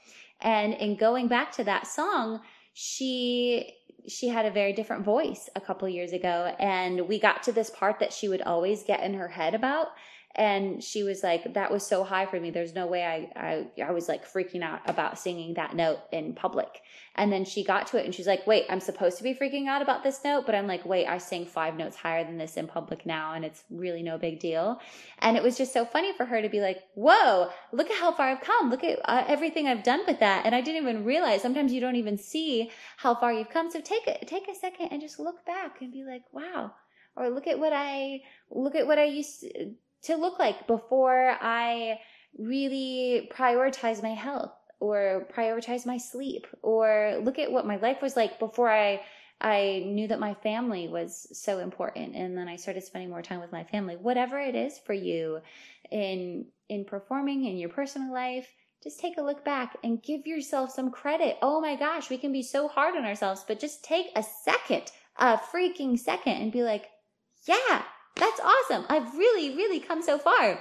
And 0.40 0.74
in 0.74 0.96
going 0.96 1.28
back 1.28 1.52
to 1.52 1.64
that 1.64 1.86
song 1.86 2.40
she 2.74 3.72
she 4.06 4.28
had 4.28 4.44
a 4.44 4.50
very 4.50 4.74
different 4.74 5.04
voice 5.04 5.48
a 5.56 5.60
couple 5.60 5.88
years 5.88 6.12
ago. 6.12 6.54
And 6.58 7.08
we 7.08 7.18
got 7.18 7.42
to 7.44 7.52
this 7.52 7.70
part 7.70 8.00
that 8.00 8.12
she 8.12 8.28
would 8.28 8.42
always 8.42 8.82
get 8.82 9.02
in 9.02 9.14
her 9.14 9.28
head 9.28 9.54
about 9.54 9.88
and 10.36 10.82
she 10.82 11.04
was 11.04 11.22
like 11.22 11.54
that 11.54 11.70
was 11.70 11.86
so 11.86 12.02
high 12.02 12.26
for 12.26 12.40
me. 12.40 12.50
There's 12.50 12.74
no 12.74 12.86
way 12.86 13.04
I, 13.04 13.30
I 13.40 13.82
i 13.82 13.92
was 13.92 14.08
like 14.08 14.30
freaking 14.30 14.62
out 14.62 14.80
about 14.86 15.18
singing 15.18 15.54
that 15.54 15.76
note 15.76 16.00
in 16.12 16.34
public. 16.34 16.82
And 17.16 17.32
then 17.32 17.44
she 17.44 17.62
got 17.62 17.86
to 17.88 17.98
it 17.98 18.04
and 18.04 18.12
she's 18.12 18.26
like 18.26 18.44
wait 18.46 18.64
i'm 18.68 18.80
supposed 18.80 19.18
to 19.18 19.22
be 19.22 19.34
freaking 19.34 19.68
out 19.68 19.82
about 19.82 20.02
this 20.02 20.24
note 20.24 20.46
but 20.46 20.54
i'm 20.56 20.66
like 20.66 20.84
wait 20.84 21.06
i 21.06 21.18
sing 21.18 21.46
five 21.46 21.76
notes 21.76 21.96
higher 21.96 22.24
than 22.24 22.38
this 22.38 22.56
in 22.56 22.66
public 22.66 23.06
now 23.06 23.34
and 23.34 23.44
it's 23.44 23.62
really 23.70 24.02
no 24.02 24.18
big 24.18 24.40
deal. 24.40 24.80
And 25.20 25.36
it 25.36 25.42
was 25.42 25.56
just 25.56 25.72
so 25.72 25.84
funny 25.84 26.12
for 26.16 26.24
her 26.24 26.42
to 26.42 26.48
be 26.48 26.60
like 26.60 26.82
whoa 26.94 27.50
look 27.72 27.90
at 27.90 27.98
how 27.98 28.10
far 28.12 28.30
i've 28.30 28.40
come. 28.40 28.70
Look 28.70 28.82
at 28.82 28.98
uh, 29.04 29.24
everything 29.28 29.68
i've 29.68 29.84
done 29.84 30.00
with 30.06 30.18
that. 30.20 30.46
And 30.46 30.54
i 30.54 30.60
didn't 30.60 30.82
even 30.82 31.04
realize 31.04 31.42
sometimes 31.42 31.72
you 31.72 31.80
don't 31.80 31.96
even 31.96 32.18
see 32.18 32.70
how 32.96 33.14
far 33.14 33.32
you've 33.32 33.50
come. 33.50 33.70
So 33.70 33.80
take 33.80 34.06
a 34.08 34.24
take 34.24 34.48
a 34.48 34.54
second 34.54 34.88
and 34.90 35.00
just 35.00 35.20
look 35.20 35.46
back 35.46 35.80
and 35.80 35.92
be 35.92 36.02
like 36.02 36.24
wow. 36.32 36.72
Or 37.16 37.30
look 37.30 37.46
at 37.46 37.60
what 37.60 37.72
I 37.72 38.22
look 38.50 38.74
at 38.74 38.88
what 38.88 38.98
I 38.98 39.04
used 39.04 39.42
to, 39.42 39.74
to 40.04 40.16
look 40.16 40.38
like 40.38 40.66
before 40.66 41.36
I 41.40 42.00
really 42.38 43.30
prioritize 43.34 44.02
my 44.02 44.14
health 44.14 44.52
or 44.80 45.26
prioritize 45.34 45.86
my 45.86 45.96
sleep 45.96 46.46
or 46.62 47.20
look 47.22 47.38
at 47.38 47.50
what 47.50 47.66
my 47.66 47.76
life 47.76 48.02
was 48.02 48.16
like 48.16 48.38
before 48.38 48.70
I 48.70 49.00
I 49.40 49.82
knew 49.86 50.08
that 50.08 50.20
my 50.20 50.34
family 50.34 50.88
was 50.88 51.26
so 51.32 51.58
important 51.58 52.14
and 52.14 52.36
then 52.36 52.48
I 52.48 52.56
started 52.56 52.82
spending 52.82 53.10
more 53.10 53.22
time 53.22 53.40
with 53.40 53.52
my 53.52 53.64
family. 53.64 53.96
Whatever 53.96 54.38
it 54.38 54.54
is 54.54 54.78
for 54.78 54.94
you 54.94 55.40
in 55.90 56.46
in 56.68 56.84
performing 56.84 57.44
in 57.44 57.58
your 57.58 57.68
personal 57.68 58.12
life, 58.12 58.48
just 58.82 59.00
take 59.00 59.18
a 59.18 59.22
look 59.22 59.44
back 59.44 59.76
and 59.82 60.02
give 60.02 60.26
yourself 60.26 60.70
some 60.70 60.90
credit. 60.90 61.36
Oh 61.42 61.60
my 61.60 61.76
gosh, 61.76 62.10
we 62.10 62.18
can 62.18 62.32
be 62.32 62.42
so 62.42 62.68
hard 62.68 62.96
on 62.96 63.04
ourselves, 63.04 63.44
but 63.46 63.60
just 63.60 63.84
take 63.84 64.06
a 64.14 64.22
second, 64.22 64.92
a 65.18 65.36
freaking 65.36 65.98
second 65.98 66.34
and 66.34 66.52
be 66.52 66.62
like, 66.62 66.86
yeah, 67.46 67.82
That's 68.16 68.40
awesome. 68.40 68.86
I've 68.88 69.14
really, 69.14 69.56
really 69.56 69.80
come 69.80 70.02
so 70.02 70.18
far. 70.18 70.60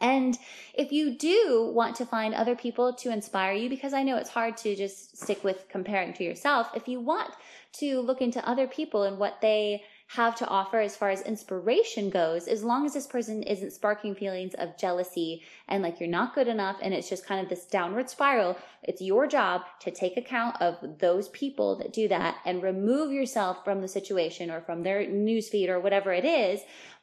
And 0.00 0.38
if 0.74 0.92
you 0.92 1.16
do 1.16 1.72
want 1.74 1.96
to 1.96 2.06
find 2.06 2.32
other 2.32 2.54
people 2.54 2.92
to 2.94 3.12
inspire 3.12 3.52
you, 3.52 3.68
because 3.68 3.92
I 3.92 4.04
know 4.04 4.16
it's 4.16 4.30
hard 4.30 4.56
to 4.58 4.76
just 4.76 5.16
stick 5.16 5.42
with 5.42 5.68
comparing 5.68 6.12
to 6.14 6.24
yourself, 6.24 6.70
if 6.74 6.86
you 6.86 7.00
want 7.00 7.32
to 7.80 8.00
look 8.00 8.22
into 8.22 8.48
other 8.48 8.68
people 8.68 9.02
and 9.02 9.18
what 9.18 9.40
they 9.42 9.82
have 10.12 10.34
to 10.34 10.46
offer 10.46 10.78
as 10.78 10.96
far 10.96 11.10
as 11.10 11.20
inspiration 11.20 12.08
goes, 12.08 12.48
as 12.48 12.64
long 12.64 12.86
as 12.86 12.94
this 12.94 13.06
person 13.06 13.42
isn't 13.42 13.74
sparking 13.74 14.14
feelings 14.14 14.54
of 14.54 14.78
jealousy 14.78 15.42
and 15.68 15.82
like 15.82 16.00
you're 16.00 16.08
not 16.08 16.34
good 16.34 16.48
enough 16.48 16.78
and 16.80 16.94
it's 16.94 17.10
just 17.10 17.26
kind 17.26 17.42
of 17.42 17.50
this 17.50 17.66
downward 17.66 18.08
spiral, 18.08 18.56
it's 18.82 19.02
your 19.02 19.26
job 19.26 19.62
to 19.80 19.90
take 19.90 20.16
account 20.16 20.56
of 20.62 20.98
those 20.98 21.28
people 21.28 21.76
that 21.76 21.92
do 21.92 22.08
that 22.08 22.36
and 22.46 22.62
remove 22.62 23.12
yourself 23.12 23.62
from 23.64 23.82
the 23.82 23.88
situation 23.88 24.50
or 24.50 24.62
from 24.62 24.82
their 24.82 25.04
newsfeed 25.04 25.68
or 25.68 25.78
whatever 25.78 26.10
it 26.10 26.24
is. 26.24 26.60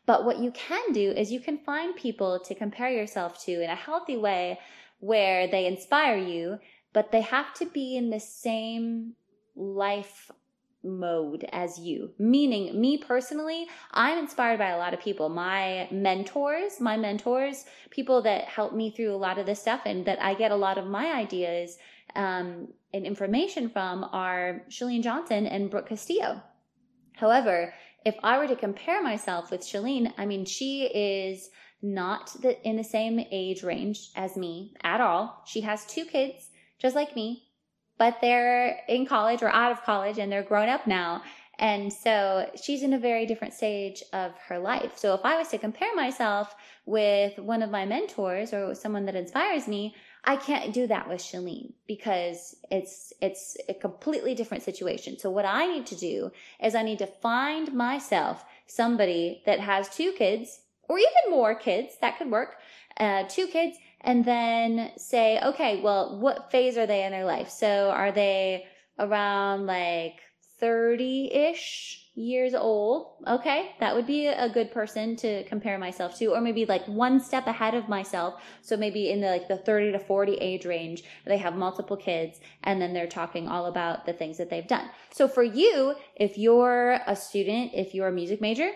But 0.07 0.25
what 0.25 0.39
you 0.39 0.49
can 0.49 0.91
do 0.91 1.11
is 1.11 1.31
you 1.31 1.39
can 1.39 1.59
find 1.59 1.95
people 1.95 2.39
to 2.39 2.55
compare 2.55 2.89
yourself 2.89 3.43
to 3.45 3.51
in 3.51 3.69
a 3.69 3.75
healthy 3.75 4.17
way 4.17 4.59
where 4.99 5.45
they 5.47 5.67
inspire 5.67 6.17
you, 6.17 6.57
but 6.91 7.11
they 7.11 7.21
have 7.21 7.53
to 7.55 7.67
be 7.67 7.95
in 7.95 8.09
the 8.09 8.19
same 8.19 9.13
life 9.55 10.31
mode 10.85 11.45
as 11.51 11.79
you. 11.79 12.11
Meaning, 12.19 12.79
me 12.79 12.97
personally, 12.97 13.67
I'm 13.91 14.17
inspired 14.17 14.59
by 14.59 14.69
a 14.69 14.77
lot 14.77 14.93
of 14.93 14.99
people. 14.99 15.29
My 15.29 15.87
mentors, 15.91 16.79
my 16.79 16.95
mentors, 16.95 17.65
people 17.89 18.21
that 18.21 18.45
help 18.45 18.73
me 18.73 18.91
through 18.91 19.13
a 19.13 19.17
lot 19.17 19.37
of 19.37 19.45
this 19.45 19.61
stuff 19.61 19.81
and 19.85 20.05
that 20.05 20.21
I 20.21 20.33
get 20.35 20.51
a 20.51 20.55
lot 20.55 20.77
of 20.77 20.85
my 20.85 21.13
ideas 21.13 21.77
um, 22.15 22.69
and 22.93 23.05
information 23.05 23.69
from 23.69 24.05
are 24.11 24.61
Chalene 24.69 25.03
Johnson 25.03 25.47
and 25.47 25.69
Brooke 25.69 25.89
Castillo. 25.89 26.41
However, 27.13 27.73
if 28.05 28.15
I 28.23 28.37
were 28.37 28.47
to 28.47 28.55
compare 28.55 29.01
myself 29.01 29.51
with 29.51 29.61
Chalene, 29.61 30.13
I 30.17 30.25
mean, 30.25 30.45
she 30.45 30.83
is 30.85 31.49
not 31.81 32.31
the, 32.41 32.61
in 32.67 32.77
the 32.77 32.83
same 32.83 33.19
age 33.31 33.63
range 33.63 34.09
as 34.15 34.37
me 34.37 34.73
at 34.83 35.01
all. 35.01 35.43
She 35.45 35.61
has 35.61 35.85
two 35.85 36.05
kids, 36.05 36.49
just 36.79 36.95
like 36.95 37.15
me 37.15 37.45
but 37.97 38.19
they're 38.21 38.79
in 38.87 39.05
college 39.05 39.41
or 39.41 39.49
out 39.49 39.71
of 39.71 39.83
college 39.83 40.17
and 40.17 40.31
they're 40.31 40.43
grown 40.43 40.69
up 40.69 40.87
now. 40.87 41.21
And 41.57 41.91
so 41.91 42.49
she's 42.61 42.83
in 42.83 42.93
a 42.93 42.99
very 42.99 43.25
different 43.25 43.53
stage 43.53 44.03
of 44.11 44.33
her 44.49 44.59
life. 44.59 44.97
So 44.97 45.13
if 45.13 45.21
I 45.23 45.37
was 45.37 45.47
to 45.49 45.57
compare 45.57 45.95
myself 45.95 46.53
with 46.85 47.39
one 47.39 47.61
of 47.61 47.71
my 47.71 47.85
mentors 47.85 48.53
or 48.53 48.75
someone 48.75 49.05
that 49.05 49.15
inspires 49.15 49.67
me, 49.67 49.95
I 50.25 50.35
can't 50.35 50.73
do 50.73 50.87
that 50.87 51.07
with 51.07 51.21
Chalene 51.21 51.73
because 51.87 52.55
it's 52.71 53.13
it's 53.21 53.57
a 53.69 53.73
completely 53.73 54.33
different 54.33 54.63
situation. 54.63 55.19
So 55.19 55.29
what 55.29 55.45
I 55.45 55.67
need 55.67 55.85
to 55.87 55.95
do 55.95 56.31
is 56.61 56.75
I 56.75 56.81
need 56.81 56.99
to 56.99 57.07
find 57.07 57.73
myself 57.73 58.43
somebody 58.65 59.43
that 59.45 59.59
has 59.59 59.87
two 59.87 60.11
kids 60.13 60.61
or 60.89 60.97
even 60.97 61.31
more 61.31 61.55
kids 61.55 61.93
that 62.01 62.17
could 62.17 62.31
work, 62.31 62.55
uh, 62.99 63.23
two 63.29 63.47
kids 63.47 63.77
and 64.05 64.23
then 64.23 64.91
say, 64.97 65.39
okay, 65.43 65.81
well, 65.81 66.19
what 66.19 66.51
phase 66.51 66.77
are 66.77 66.85
they 66.85 67.03
in 67.03 67.11
their 67.11 67.25
life? 67.25 67.49
So 67.49 67.89
are 67.89 68.11
they 68.11 68.67
around 68.99 69.65
like 69.65 70.21
30 70.59 71.33
ish 71.33 72.11
years 72.13 72.53
old? 72.53 73.15
Okay, 73.27 73.71
that 73.79 73.95
would 73.95 74.05
be 74.05 74.27
a 74.27 74.47
good 74.47 74.71
person 74.71 75.15
to 75.17 75.43
compare 75.45 75.79
myself 75.79 76.15
to, 76.19 76.27
or 76.27 76.39
maybe 76.39 76.65
like 76.65 76.85
one 76.85 77.19
step 77.19 77.47
ahead 77.47 77.73
of 77.73 77.89
myself. 77.89 78.43
So 78.61 78.77
maybe 78.77 79.09
in 79.09 79.21
the 79.21 79.27
like 79.27 79.47
the 79.47 79.57
30 79.57 79.93
to 79.93 79.99
40 79.99 80.35
age 80.35 80.65
range, 80.65 81.03
they 81.25 81.37
have 81.37 81.55
multiple 81.55 81.97
kids 81.97 82.39
and 82.63 82.79
then 82.79 82.93
they're 82.93 83.07
talking 83.07 83.47
all 83.47 83.65
about 83.65 84.05
the 84.05 84.13
things 84.13 84.37
that 84.37 84.51
they've 84.51 84.67
done. 84.67 84.87
So 85.09 85.27
for 85.27 85.43
you, 85.43 85.95
if 86.15 86.37
you're 86.37 86.99
a 87.07 87.15
student, 87.15 87.71
if 87.73 87.95
you're 87.95 88.09
a 88.09 88.13
music 88.13 88.39
major, 88.39 88.69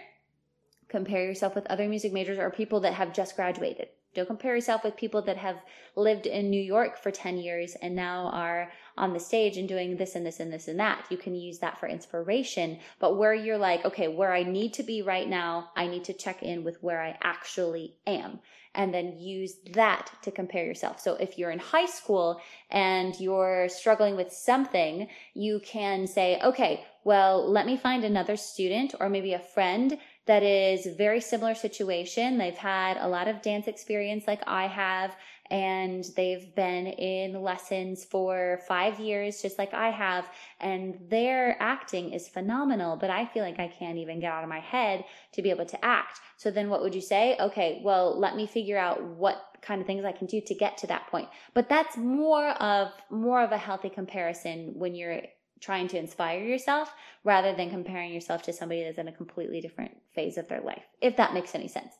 compare 0.87 1.23
yourself 1.23 1.53
with 1.53 1.67
other 1.67 1.87
music 1.87 2.11
majors 2.11 2.39
or 2.39 2.49
people 2.49 2.79
that 2.79 2.93
have 2.93 3.13
just 3.13 3.35
graduated 3.35 3.89
don't 4.15 4.27
compare 4.27 4.55
yourself 4.55 4.83
with 4.83 4.95
people 4.95 5.21
that 5.23 5.37
have 5.37 5.57
lived 5.95 6.25
in 6.25 6.49
New 6.49 6.61
York 6.61 6.97
for 6.97 7.11
10 7.11 7.37
years 7.37 7.75
and 7.81 7.95
now 7.95 8.27
are 8.27 8.71
on 8.97 9.13
the 9.13 9.19
stage 9.19 9.57
and 9.57 9.67
doing 9.67 9.97
this 9.97 10.15
and 10.15 10.25
this 10.25 10.39
and 10.39 10.51
this 10.51 10.67
and 10.67 10.79
that. 10.79 11.05
You 11.09 11.17
can 11.17 11.35
use 11.35 11.59
that 11.59 11.79
for 11.79 11.87
inspiration. 11.87 12.79
But 12.99 13.17
where 13.17 13.33
you're 13.33 13.57
like, 13.57 13.85
okay, 13.85 14.07
where 14.07 14.33
I 14.33 14.43
need 14.43 14.73
to 14.73 14.83
be 14.83 15.01
right 15.01 15.27
now, 15.27 15.69
I 15.75 15.87
need 15.87 16.03
to 16.05 16.13
check 16.13 16.43
in 16.43 16.63
with 16.63 16.81
where 16.81 17.01
I 17.01 17.17
actually 17.21 17.95
am 18.07 18.39
and 18.75 18.93
then 18.93 19.17
use 19.17 19.55
that 19.73 20.11
to 20.21 20.31
compare 20.31 20.65
yourself. 20.65 20.99
So 20.99 21.15
if 21.15 21.37
you're 21.37 21.51
in 21.51 21.59
high 21.59 21.87
school 21.87 22.39
and 22.69 23.19
you're 23.19 23.67
struggling 23.69 24.15
with 24.15 24.31
something, 24.31 25.07
you 25.33 25.59
can 25.65 26.05
say, 26.07 26.39
okay, 26.43 26.85
well, 27.03 27.49
let 27.49 27.65
me 27.65 27.77
find 27.77 28.03
another 28.03 28.37
student 28.37 28.93
or 28.99 29.09
maybe 29.09 29.33
a 29.33 29.39
friend 29.39 29.97
that 30.29 30.43
is 30.43 30.85
very 30.95 31.19
similar 31.19 31.55
situation. 31.55 32.37
They've 32.37 32.53
had 32.53 32.97
a 32.97 33.07
lot 33.07 33.27
of 33.27 33.41
dance 33.41 33.67
experience 33.67 34.25
like 34.27 34.43
I 34.45 34.67
have 34.67 35.15
and 35.49 36.05
they've 36.15 36.53
been 36.53 36.85
in 36.85 37.41
lessons 37.41 38.05
for 38.05 38.59
five 38.67 38.99
years, 38.99 39.41
just 39.41 39.57
like 39.57 39.73
I 39.73 39.89
have, 39.89 40.29
and 40.59 40.99
their 41.09 41.57
acting 41.59 42.13
is 42.13 42.27
phenomenal, 42.27 42.95
but 42.95 43.09
I 43.09 43.25
feel 43.25 43.41
like 43.43 43.59
I 43.59 43.69
can't 43.69 43.97
even 43.97 44.19
get 44.19 44.31
out 44.31 44.43
of 44.43 44.49
my 44.49 44.59
head 44.59 45.03
to 45.33 45.41
be 45.41 45.49
able 45.49 45.65
to 45.65 45.83
act. 45.83 46.19
So 46.37 46.51
then 46.51 46.69
what 46.69 46.83
would 46.83 46.93
you 46.93 47.01
say? 47.01 47.35
Okay, 47.39 47.81
well, 47.83 48.15
let 48.19 48.35
me 48.35 48.45
figure 48.45 48.77
out 48.77 49.03
what 49.03 49.41
kind 49.63 49.81
of 49.81 49.87
things 49.87 50.05
I 50.05 50.11
can 50.11 50.27
do 50.27 50.41
to 50.41 50.53
get 50.53 50.77
to 50.77 50.87
that 50.87 51.07
point. 51.07 51.27
But 51.55 51.69
that's 51.69 51.97
more 51.97 52.49
of, 52.49 52.91
more 53.09 53.41
of 53.41 53.51
a 53.51 53.57
healthy 53.57 53.89
comparison 53.89 54.73
when 54.75 54.93
you're 54.93 55.23
trying 55.59 55.87
to 55.89 55.97
inspire 55.97 56.43
yourself 56.43 56.93
rather 57.23 57.53
than 57.53 57.69
comparing 57.69 58.13
yourself 58.13 58.41
to 58.43 58.53
somebody 58.53 58.83
that's 58.83 58.97
in 58.97 59.07
a 59.07 59.13
completely 59.13 59.61
different 59.61 59.95
phase 60.13 60.37
of 60.37 60.47
their 60.47 60.61
life, 60.61 60.83
if 61.01 61.17
that 61.17 61.33
makes 61.33 61.55
any 61.55 61.67
sense. 61.67 61.93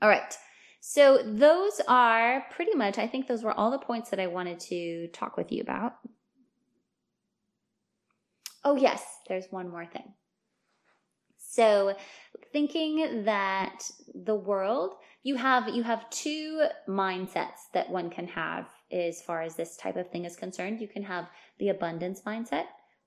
All 0.00 0.08
right. 0.08 0.36
So 0.80 1.22
those 1.24 1.80
are 1.88 2.44
pretty 2.50 2.74
much, 2.74 2.98
I 2.98 3.06
think 3.06 3.26
those 3.26 3.42
were 3.42 3.52
all 3.52 3.70
the 3.70 3.78
points 3.78 4.10
that 4.10 4.20
I 4.20 4.28
wanted 4.28 4.60
to 4.60 5.08
talk 5.08 5.36
with 5.36 5.50
you 5.50 5.60
about. 5.62 5.94
Oh, 8.64 8.76
yes, 8.76 9.02
there's 9.28 9.46
one 9.50 9.68
more 9.70 9.86
thing. 9.86 10.14
So 11.36 11.96
thinking 12.52 13.24
that 13.24 13.90
the 14.14 14.34
world, 14.34 14.94
you 15.22 15.36
have, 15.36 15.68
you 15.68 15.82
have 15.82 16.08
two 16.10 16.66
mindsets 16.88 17.70
that 17.72 17.90
one 17.90 18.10
can 18.10 18.28
have 18.28 18.66
as 18.90 19.22
far 19.22 19.42
as 19.42 19.56
this 19.56 19.76
type 19.76 19.96
of 19.96 20.10
thing 20.10 20.24
is 20.24 20.36
concerned. 20.36 20.80
You 20.80 20.88
can 20.88 21.02
have 21.02 21.28
the 21.58 21.68
abundance 21.68 22.22
mindset 22.26 22.64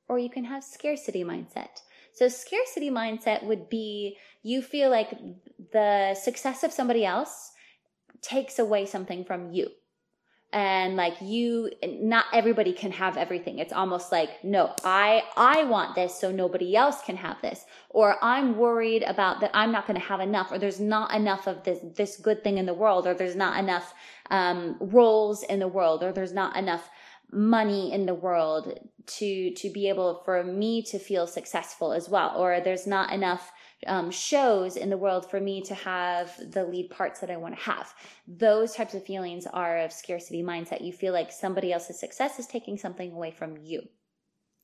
or 0.07 0.19
you 0.19 0.29
can 0.29 0.45
have 0.45 0.63
scarcity 0.63 1.23
mindset. 1.23 1.81
So 2.13 2.27
scarcity 2.27 2.89
mindset 2.89 3.43
would 3.43 3.69
be 3.69 4.17
you 4.43 4.61
feel 4.61 4.89
like 4.89 5.11
the 5.71 6.15
success 6.15 6.63
of 6.63 6.71
somebody 6.73 7.05
else 7.05 7.51
takes 8.21 8.59
away 8.59 8.85
something 8.85 9.23
from 9.23 9.51
you. 9.51 9.69
And 10.53 10.97
like 10.97 11.13
you, 11.21 11.71
not 11.83 12.25
everybody 12.33 12.73
can 12.73 12.91
have 12.91 13.15
everything. 13.15 13.59
It's 13.59 13.71
almost 13.71 14.11
like, 14.11 14.43
no, 14.43 14.73
I, 14.83 15.23
I 15.37 15.63
want 15.63 15.95
this 15.95 16.19
so 16.19 16.29
nobody 16.31 16.75
else 16.75 17.01
can 17.01 17.15
have 17.15 17.41
this. 17.41 17.65
Or 17.89 18.17
I'm 18.21 18.57
worried 18.57 19.03
about 19.03 19.39
that 19.41 19.51
I'm 19.53 19.71
not 19.71 19.87
going 19.87 19.99
to 19.99 20.05
have 20.05 20.19
enough 20.19 20.51
or 20.51 20.59
there's 20.59 20.79
not 20.79 21.15
enough 21.15 21.47
of 21.47 21.63
this, 21.63 21.79
this 21.95 22.17
good 22.17 22.43
thing 22.43 22.57
in 22.57 22.65
the 22.65 22.73
world 22.73 23.07
or 23.07 23.13
there's 23.13 23.35
not 23.35 23.57
enough, 23.57 23.93
um, 24.29 24.75
roles 24.81 25.43
in 25.43 25.59
the 25.59 25.67
world 25.67 26.03
or 26.03 26.11
there's 26.11 26.33
not 26.33 26.57
enough 26.57 26.89
money 27.31 27.93
in 27.93 28.05
the 28.05 28.13
world 28.13 28.77
to 29.05 29.51
to 29.53 29.69
be 29.69 29.87
able 29.89 30.21
for 30.25 30.43
me 30.43 30.81
to 30.81 30.99
feel 30.99 31.25
successful 31.25 31.93
as 31.93 32.09
well 32.09 32.35
or 32.37 32.59
there's 32.59 32.85
not 32.85 33.11
enough 33.11 33.51
um, 33.87 34.11
shows 34.11 34.77
in 34.77 34.89
the 34.89 34.97
world 34.97 35.29
for 35.29 35.39
me 35.39 35.61
to 35.63 35.75
have 35.75 36.31
the 36.51 36.63
lead 36.63 36.89
parts 36.89 37.19
that 37.19 37.31
I 37.31 37.37
want 37.37 37.55
to 37.55 37.63
have. 37.63 37.93
Those 38.27 38.75
types 38.75 38.93
of 38.93 39.05
feelings 39.05 39.47
are 39.47 39.79
of 39.79 39.91
scarcity 39.91 40.43
mindset. 40.43 40.85
You 40.85 40.93
feel 40.93 41.13
like 41.13 41.31
somebody 41.31 41.73
else's 41.73 41.99
success 41.99 42.39
is 42.39 42.47
taking 42.47 42.77
something 42.77 43.11
away 43.11 43.31
from 43.31 43.57
you. 43.57 43.81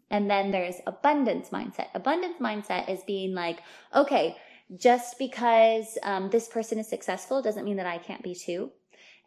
And 0.10 0.30
then 0.30 0.52
there's 0.52 0.76
abundance 0.86 1.50
mindset. 1.50 1.88
Abundance 1.94 2.38
mindset 2.40 2.90
is 2.90 3.04
being 3.04 3.34
like, 3.34 3.60
okay, 3.94 4.38
just 4.76 5.18
because 5.18 5.98
um, 6.04 6.30
this 6.30 6.48
person 6.48 6.80
is 6.80 6.88
successful 6.88 7.42
doesn't 7.42 7.66
mean 7.66 7.78
that 7.78 7.86
I 7.86 7.98
can't 7.98 8.24
be 8.24 8.36
too. 8.36 8.72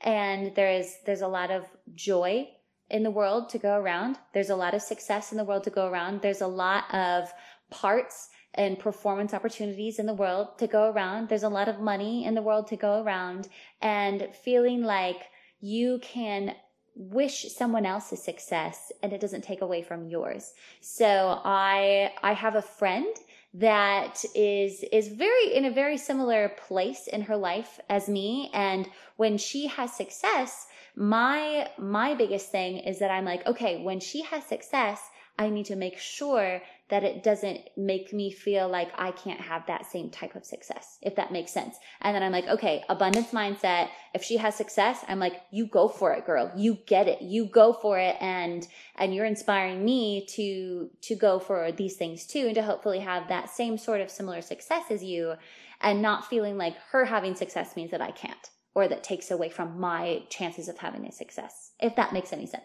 And 0.01 0.55
there's 0.55 0.97
there's 1.05 1.21
a 1.21 1.29
lot 1.29 1.51
of 1.51 1.65
joy 1.95 2.49
in 2.89 3.03
the 3.03 3.11
world 3.11 3.51
to 3.51 3.59
go 3.59 3.79
around. 3.79 4.17
There's 4.33 4.51
a 4.51 4.57
lot 4.57 4.75
of 4.75 4.83
success 4.83 5.33
in 5.33 5.39
the 5.39 5.45
world 5.45 5.65
to 5.65 5.71
go 5.71 5.87
around. 5.87 6.23
There's 6.23 6.41
a 6.41 6.47
lot 6.47 6.93
of 6.95 7.31
parts 7.71 8.30
and 8.55 8.79
performance 8.79 9.33
opportunities 9.33 9.99
in 9.99 10.07
the 10.07 10.15
world 10.15 10.59
to 10.59 10.67
go 10.67 10.91
around. 10.91 11.29
There's 11.29 11.43
a 11.43 11.49
lot 11.49 11.69
of 11.69 11.81
money 11.81 12.25
in 12.25 12.35
the 12.35 12.43
world 12.43 12.67
to 12.69 12.77
go 12.77 13.03
around 13.03 13.49
and 13.81 14.29
feeling 14.45 14.83
like 14.83 15.23
you 15.61 15.99
can 16.03 16.55
wish 16.95 17.47
someone 17.55 17.87
else's 17.87 18.23
success 18.23 18.93
and 19.03 19.13
it 19.13 19.21
doesn't 19.21 19.45
take 19.45 19.61
away 19.61 19.83
from 19.83 20.09
yours. 20.09 20.53
So 20.81 21.41
I, 21.45 22.13
I 22.23 22.33
have 22.33 22.57
a 22.57 22.63
friend 22.63 23.07
that 23.53 24.25
is 24.37 24.85
is 24.93 25.09
very 25.09 25.53
in 25.53 25.65
a 25.65 25.73
very 25.73 25.97
similar 25.97 26.51
place 26.51 27.09
in 27.09 27.21
her 27.23 27.37
life 27.37 27.81
as 27.89 28.09
me 28.09 28.49
and 28.55 28.89
when 29.17 29.37
she 29.37 29.67
has 29.67 29.93
success 29.93 30.69
my 30.97 31.69
my 31.79 32.15
biggest 32.15 32.51
thing 32.51 32.79
is 32.79 32.99
that 32.99 33.11
I'm 33.11 33.25
like, 33.25 33.47
okay, 33.47 33.83
when 33.83 34.01
she 34.01 34.23
has 34.23 34.45
success, 34.45 35.01
I 35.39 35.49
need 35.49 35.67
to 35.67 35.77
make 35.77 35.99
sure 35.99 36.61
that 36.91 37.05
it 37.05 37.23
doesn't 37.23 37.61
make 37.77 38.13
me 38.13 38.31
feel 38.31 38.69
like 38.69 38.91
I 38.97 39.13
can't 39.13 39.41
have 39.41 39.67
that 39.67 39.87
same 39.87 40.11
type 40.11 40.35
of 40.35 40.45
success, 40.45 40.99
if 41.03 41.17
that 41.17 41.33
makes 41.33 41.53
sense. 41.53 41.77
And 42.01 42.15
then 42.15 42.23
I'm 42.23 42.33
like, 42.33 42.49
okay, 42.49 42.83
abundance 42.89 43.29
mindset. 43.29 43.89
If 44.15 44.23
she 44.23 44.37
has 44.37 44.55
success, 44.55 45.05
I'm 45.09 45.19
like, 45.19 45.41
you 45.51 45.67
go 45.67 45.89
for 45.89 46.13
it, 46.13 46.27
girl. 46.27 46.53
You 46.57 46.79
get 46.87 47.09
it. 47.09 47.23
You 47.23 47.47
go 47.47 47.73
for 47.73 47.99
it. 47.99 48.17
And, 48.21 48.67
and 48.97 49.15
you're 49.15 49.25
inspiring 49.25 49.85
me 49.85 50.27
to, 50.35 50.91
to 51.03 51.15
go 51.15 51.39
for 51.39 51.73
these 51.73 51.97
things 51.97 52.27
too, 52.27 52.47
and 52.47 52.55
to 52.55 52.63
hopefully 52.63 53.01
have 53.01 53.29
that 53.29 53.51
same 53.51 53.79
sort 53.79 54.01
of 54.01 54.11
similar 54.11 54.43
success 54.43 54.85
as 54.91 55.03
you 55.03 55.35
and 55.81 56.03
not 56.03 56.29
feeling 56.29 56.59
like 56.59 56.77
her 56.91 57.07
having 57.07 57.35
success 57.35 57.77
means 57.77 57.91
that 57.91 58.03
I 58.03 58.11
can't 58.11 58.51
or 58.75 58.87
that 58.89 59.03
takes 59.03 59.31
away 59.31 59.49
from 59.49 59.81
my 59.81 60.23
chances 60.29 60.69
of 60.69 60.79
having 60.79 61.07
a 61.07 61.13
success, 61.13 61.73
if 61.81 61.97
that 61.97 62.13
makes 62.13 62.33
any 62.33 62.47
sense. 62.47 62.65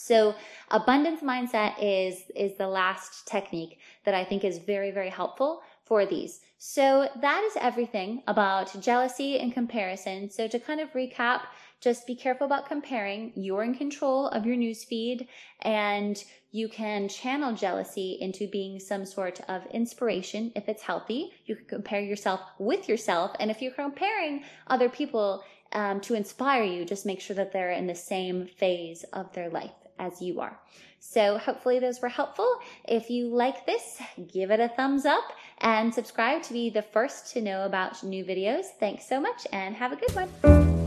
So 0.00 0.34
abundance 0.70 1.20
mindset 1.20 1.74
is, 1.78 2.22
is 2.34 2.56
the 2.56 2.66
last 2.66 3.26
technique 3.26 3.78
that 4.04 4.14
I 4.14 4.24
think 4.24 4.44
is 4.44 4.56
very, 4.56 4.90
very 4.90 5.10
helpful 5.10 5.60
for 5.84 6.06
these. 6.06 6.40
So 6.56 7.06
that 7.20 7.44
is 7.44 7.52
everything 7.60 8.22
about 8.26 8.80
jealousy 8.80 9.38
and 9.38 9.52
comparison. 9.52 10.30
So 10.30 10.48
to 10.48 10.58
kind 10.58 10.80
of 10.80 10.90
recap, 10.94 11.42
just 11.82 12.06
be 12.06 12.14
careful 12.14 12.46
about 12.46 12.66
comparing. 12.66 13.32
You're 13.36 13.62
in 13.62 13.74
control 13.74 14.28
of 14.28 14.46
your 14.46 14.56
news 14.56 14.84
feed 14.84 15.28
and 15.60 16.22
you 16.50 16.68
can 16.68 17.06
channel 17.08 17.52
jealousy 17.54 18.16
into 18.22 18.48
being 18.48 18.80
some 18.80 19.04
sort 19.04 19.40
of 19.48 19.66
inspiration 19.66 20.50
if 20.56 20.66
it's 20.66 20.82
healthy. 20.82 21.32
You 21.44 21.56
can 21.56 21.66
compare 21.66 22.00
yourself 22.00 22.40
with 22.58 22.88
yourself. 22.88 23.32
And 23.38 23.50
if 23.50 23.60
you're 23.60 23.72
comparing 23.72 24.44
other 24.66 24.88
people 24.88 25.44
um, 25.72 26.00
to 26.00 26.14
inspire 26.14 26.64
you, 26.64 26.86
just 26.86 27.04
make 27.04 27.20
sure 27.20 27.36
that 27.36 27.52
they're 27.52 27.72
in 27.72 27.86
the 27.86 27.94
same 27.94 28.46
phase 28.46 29.04
of 29.12 29.30
their 29.34 29.50
life 29.50 29.72
as 30.00 30.20
you 30.20 30.40
are. 30.40 30.58
So 30.98 31.38
hopefully 31.38 31.78
those 31.78 32.00
were 32.00 32.08
helpful. 32.08 32.58
If 32.86 33.10
you 33.10 33.28
like 33.28 33.66
this, 33.66 34.00
give 34.32 34.50
it 34.50 34.60
a 34.60 34.68
thumbs 34.68 35.06
up 35.06 35.32
and 35.58 35.94
subscribe 35.94 36.42
to 36.44 36.52
be 36.52 36.70
the 36.70 36.82
first 36.82 37.32
to 37.32 37.40
know 37.40 37.64
about 37.64 38.02
new 38.02 38.24
videos. 38.24 38.64
Thanks 38.78 39.06
so 39.06 39.20
much 39.20 39.46
and 39.52 39.74
have 39.74 39.92
a 39.92 39.96
good 39.96 40.14
one. 40.14 40.79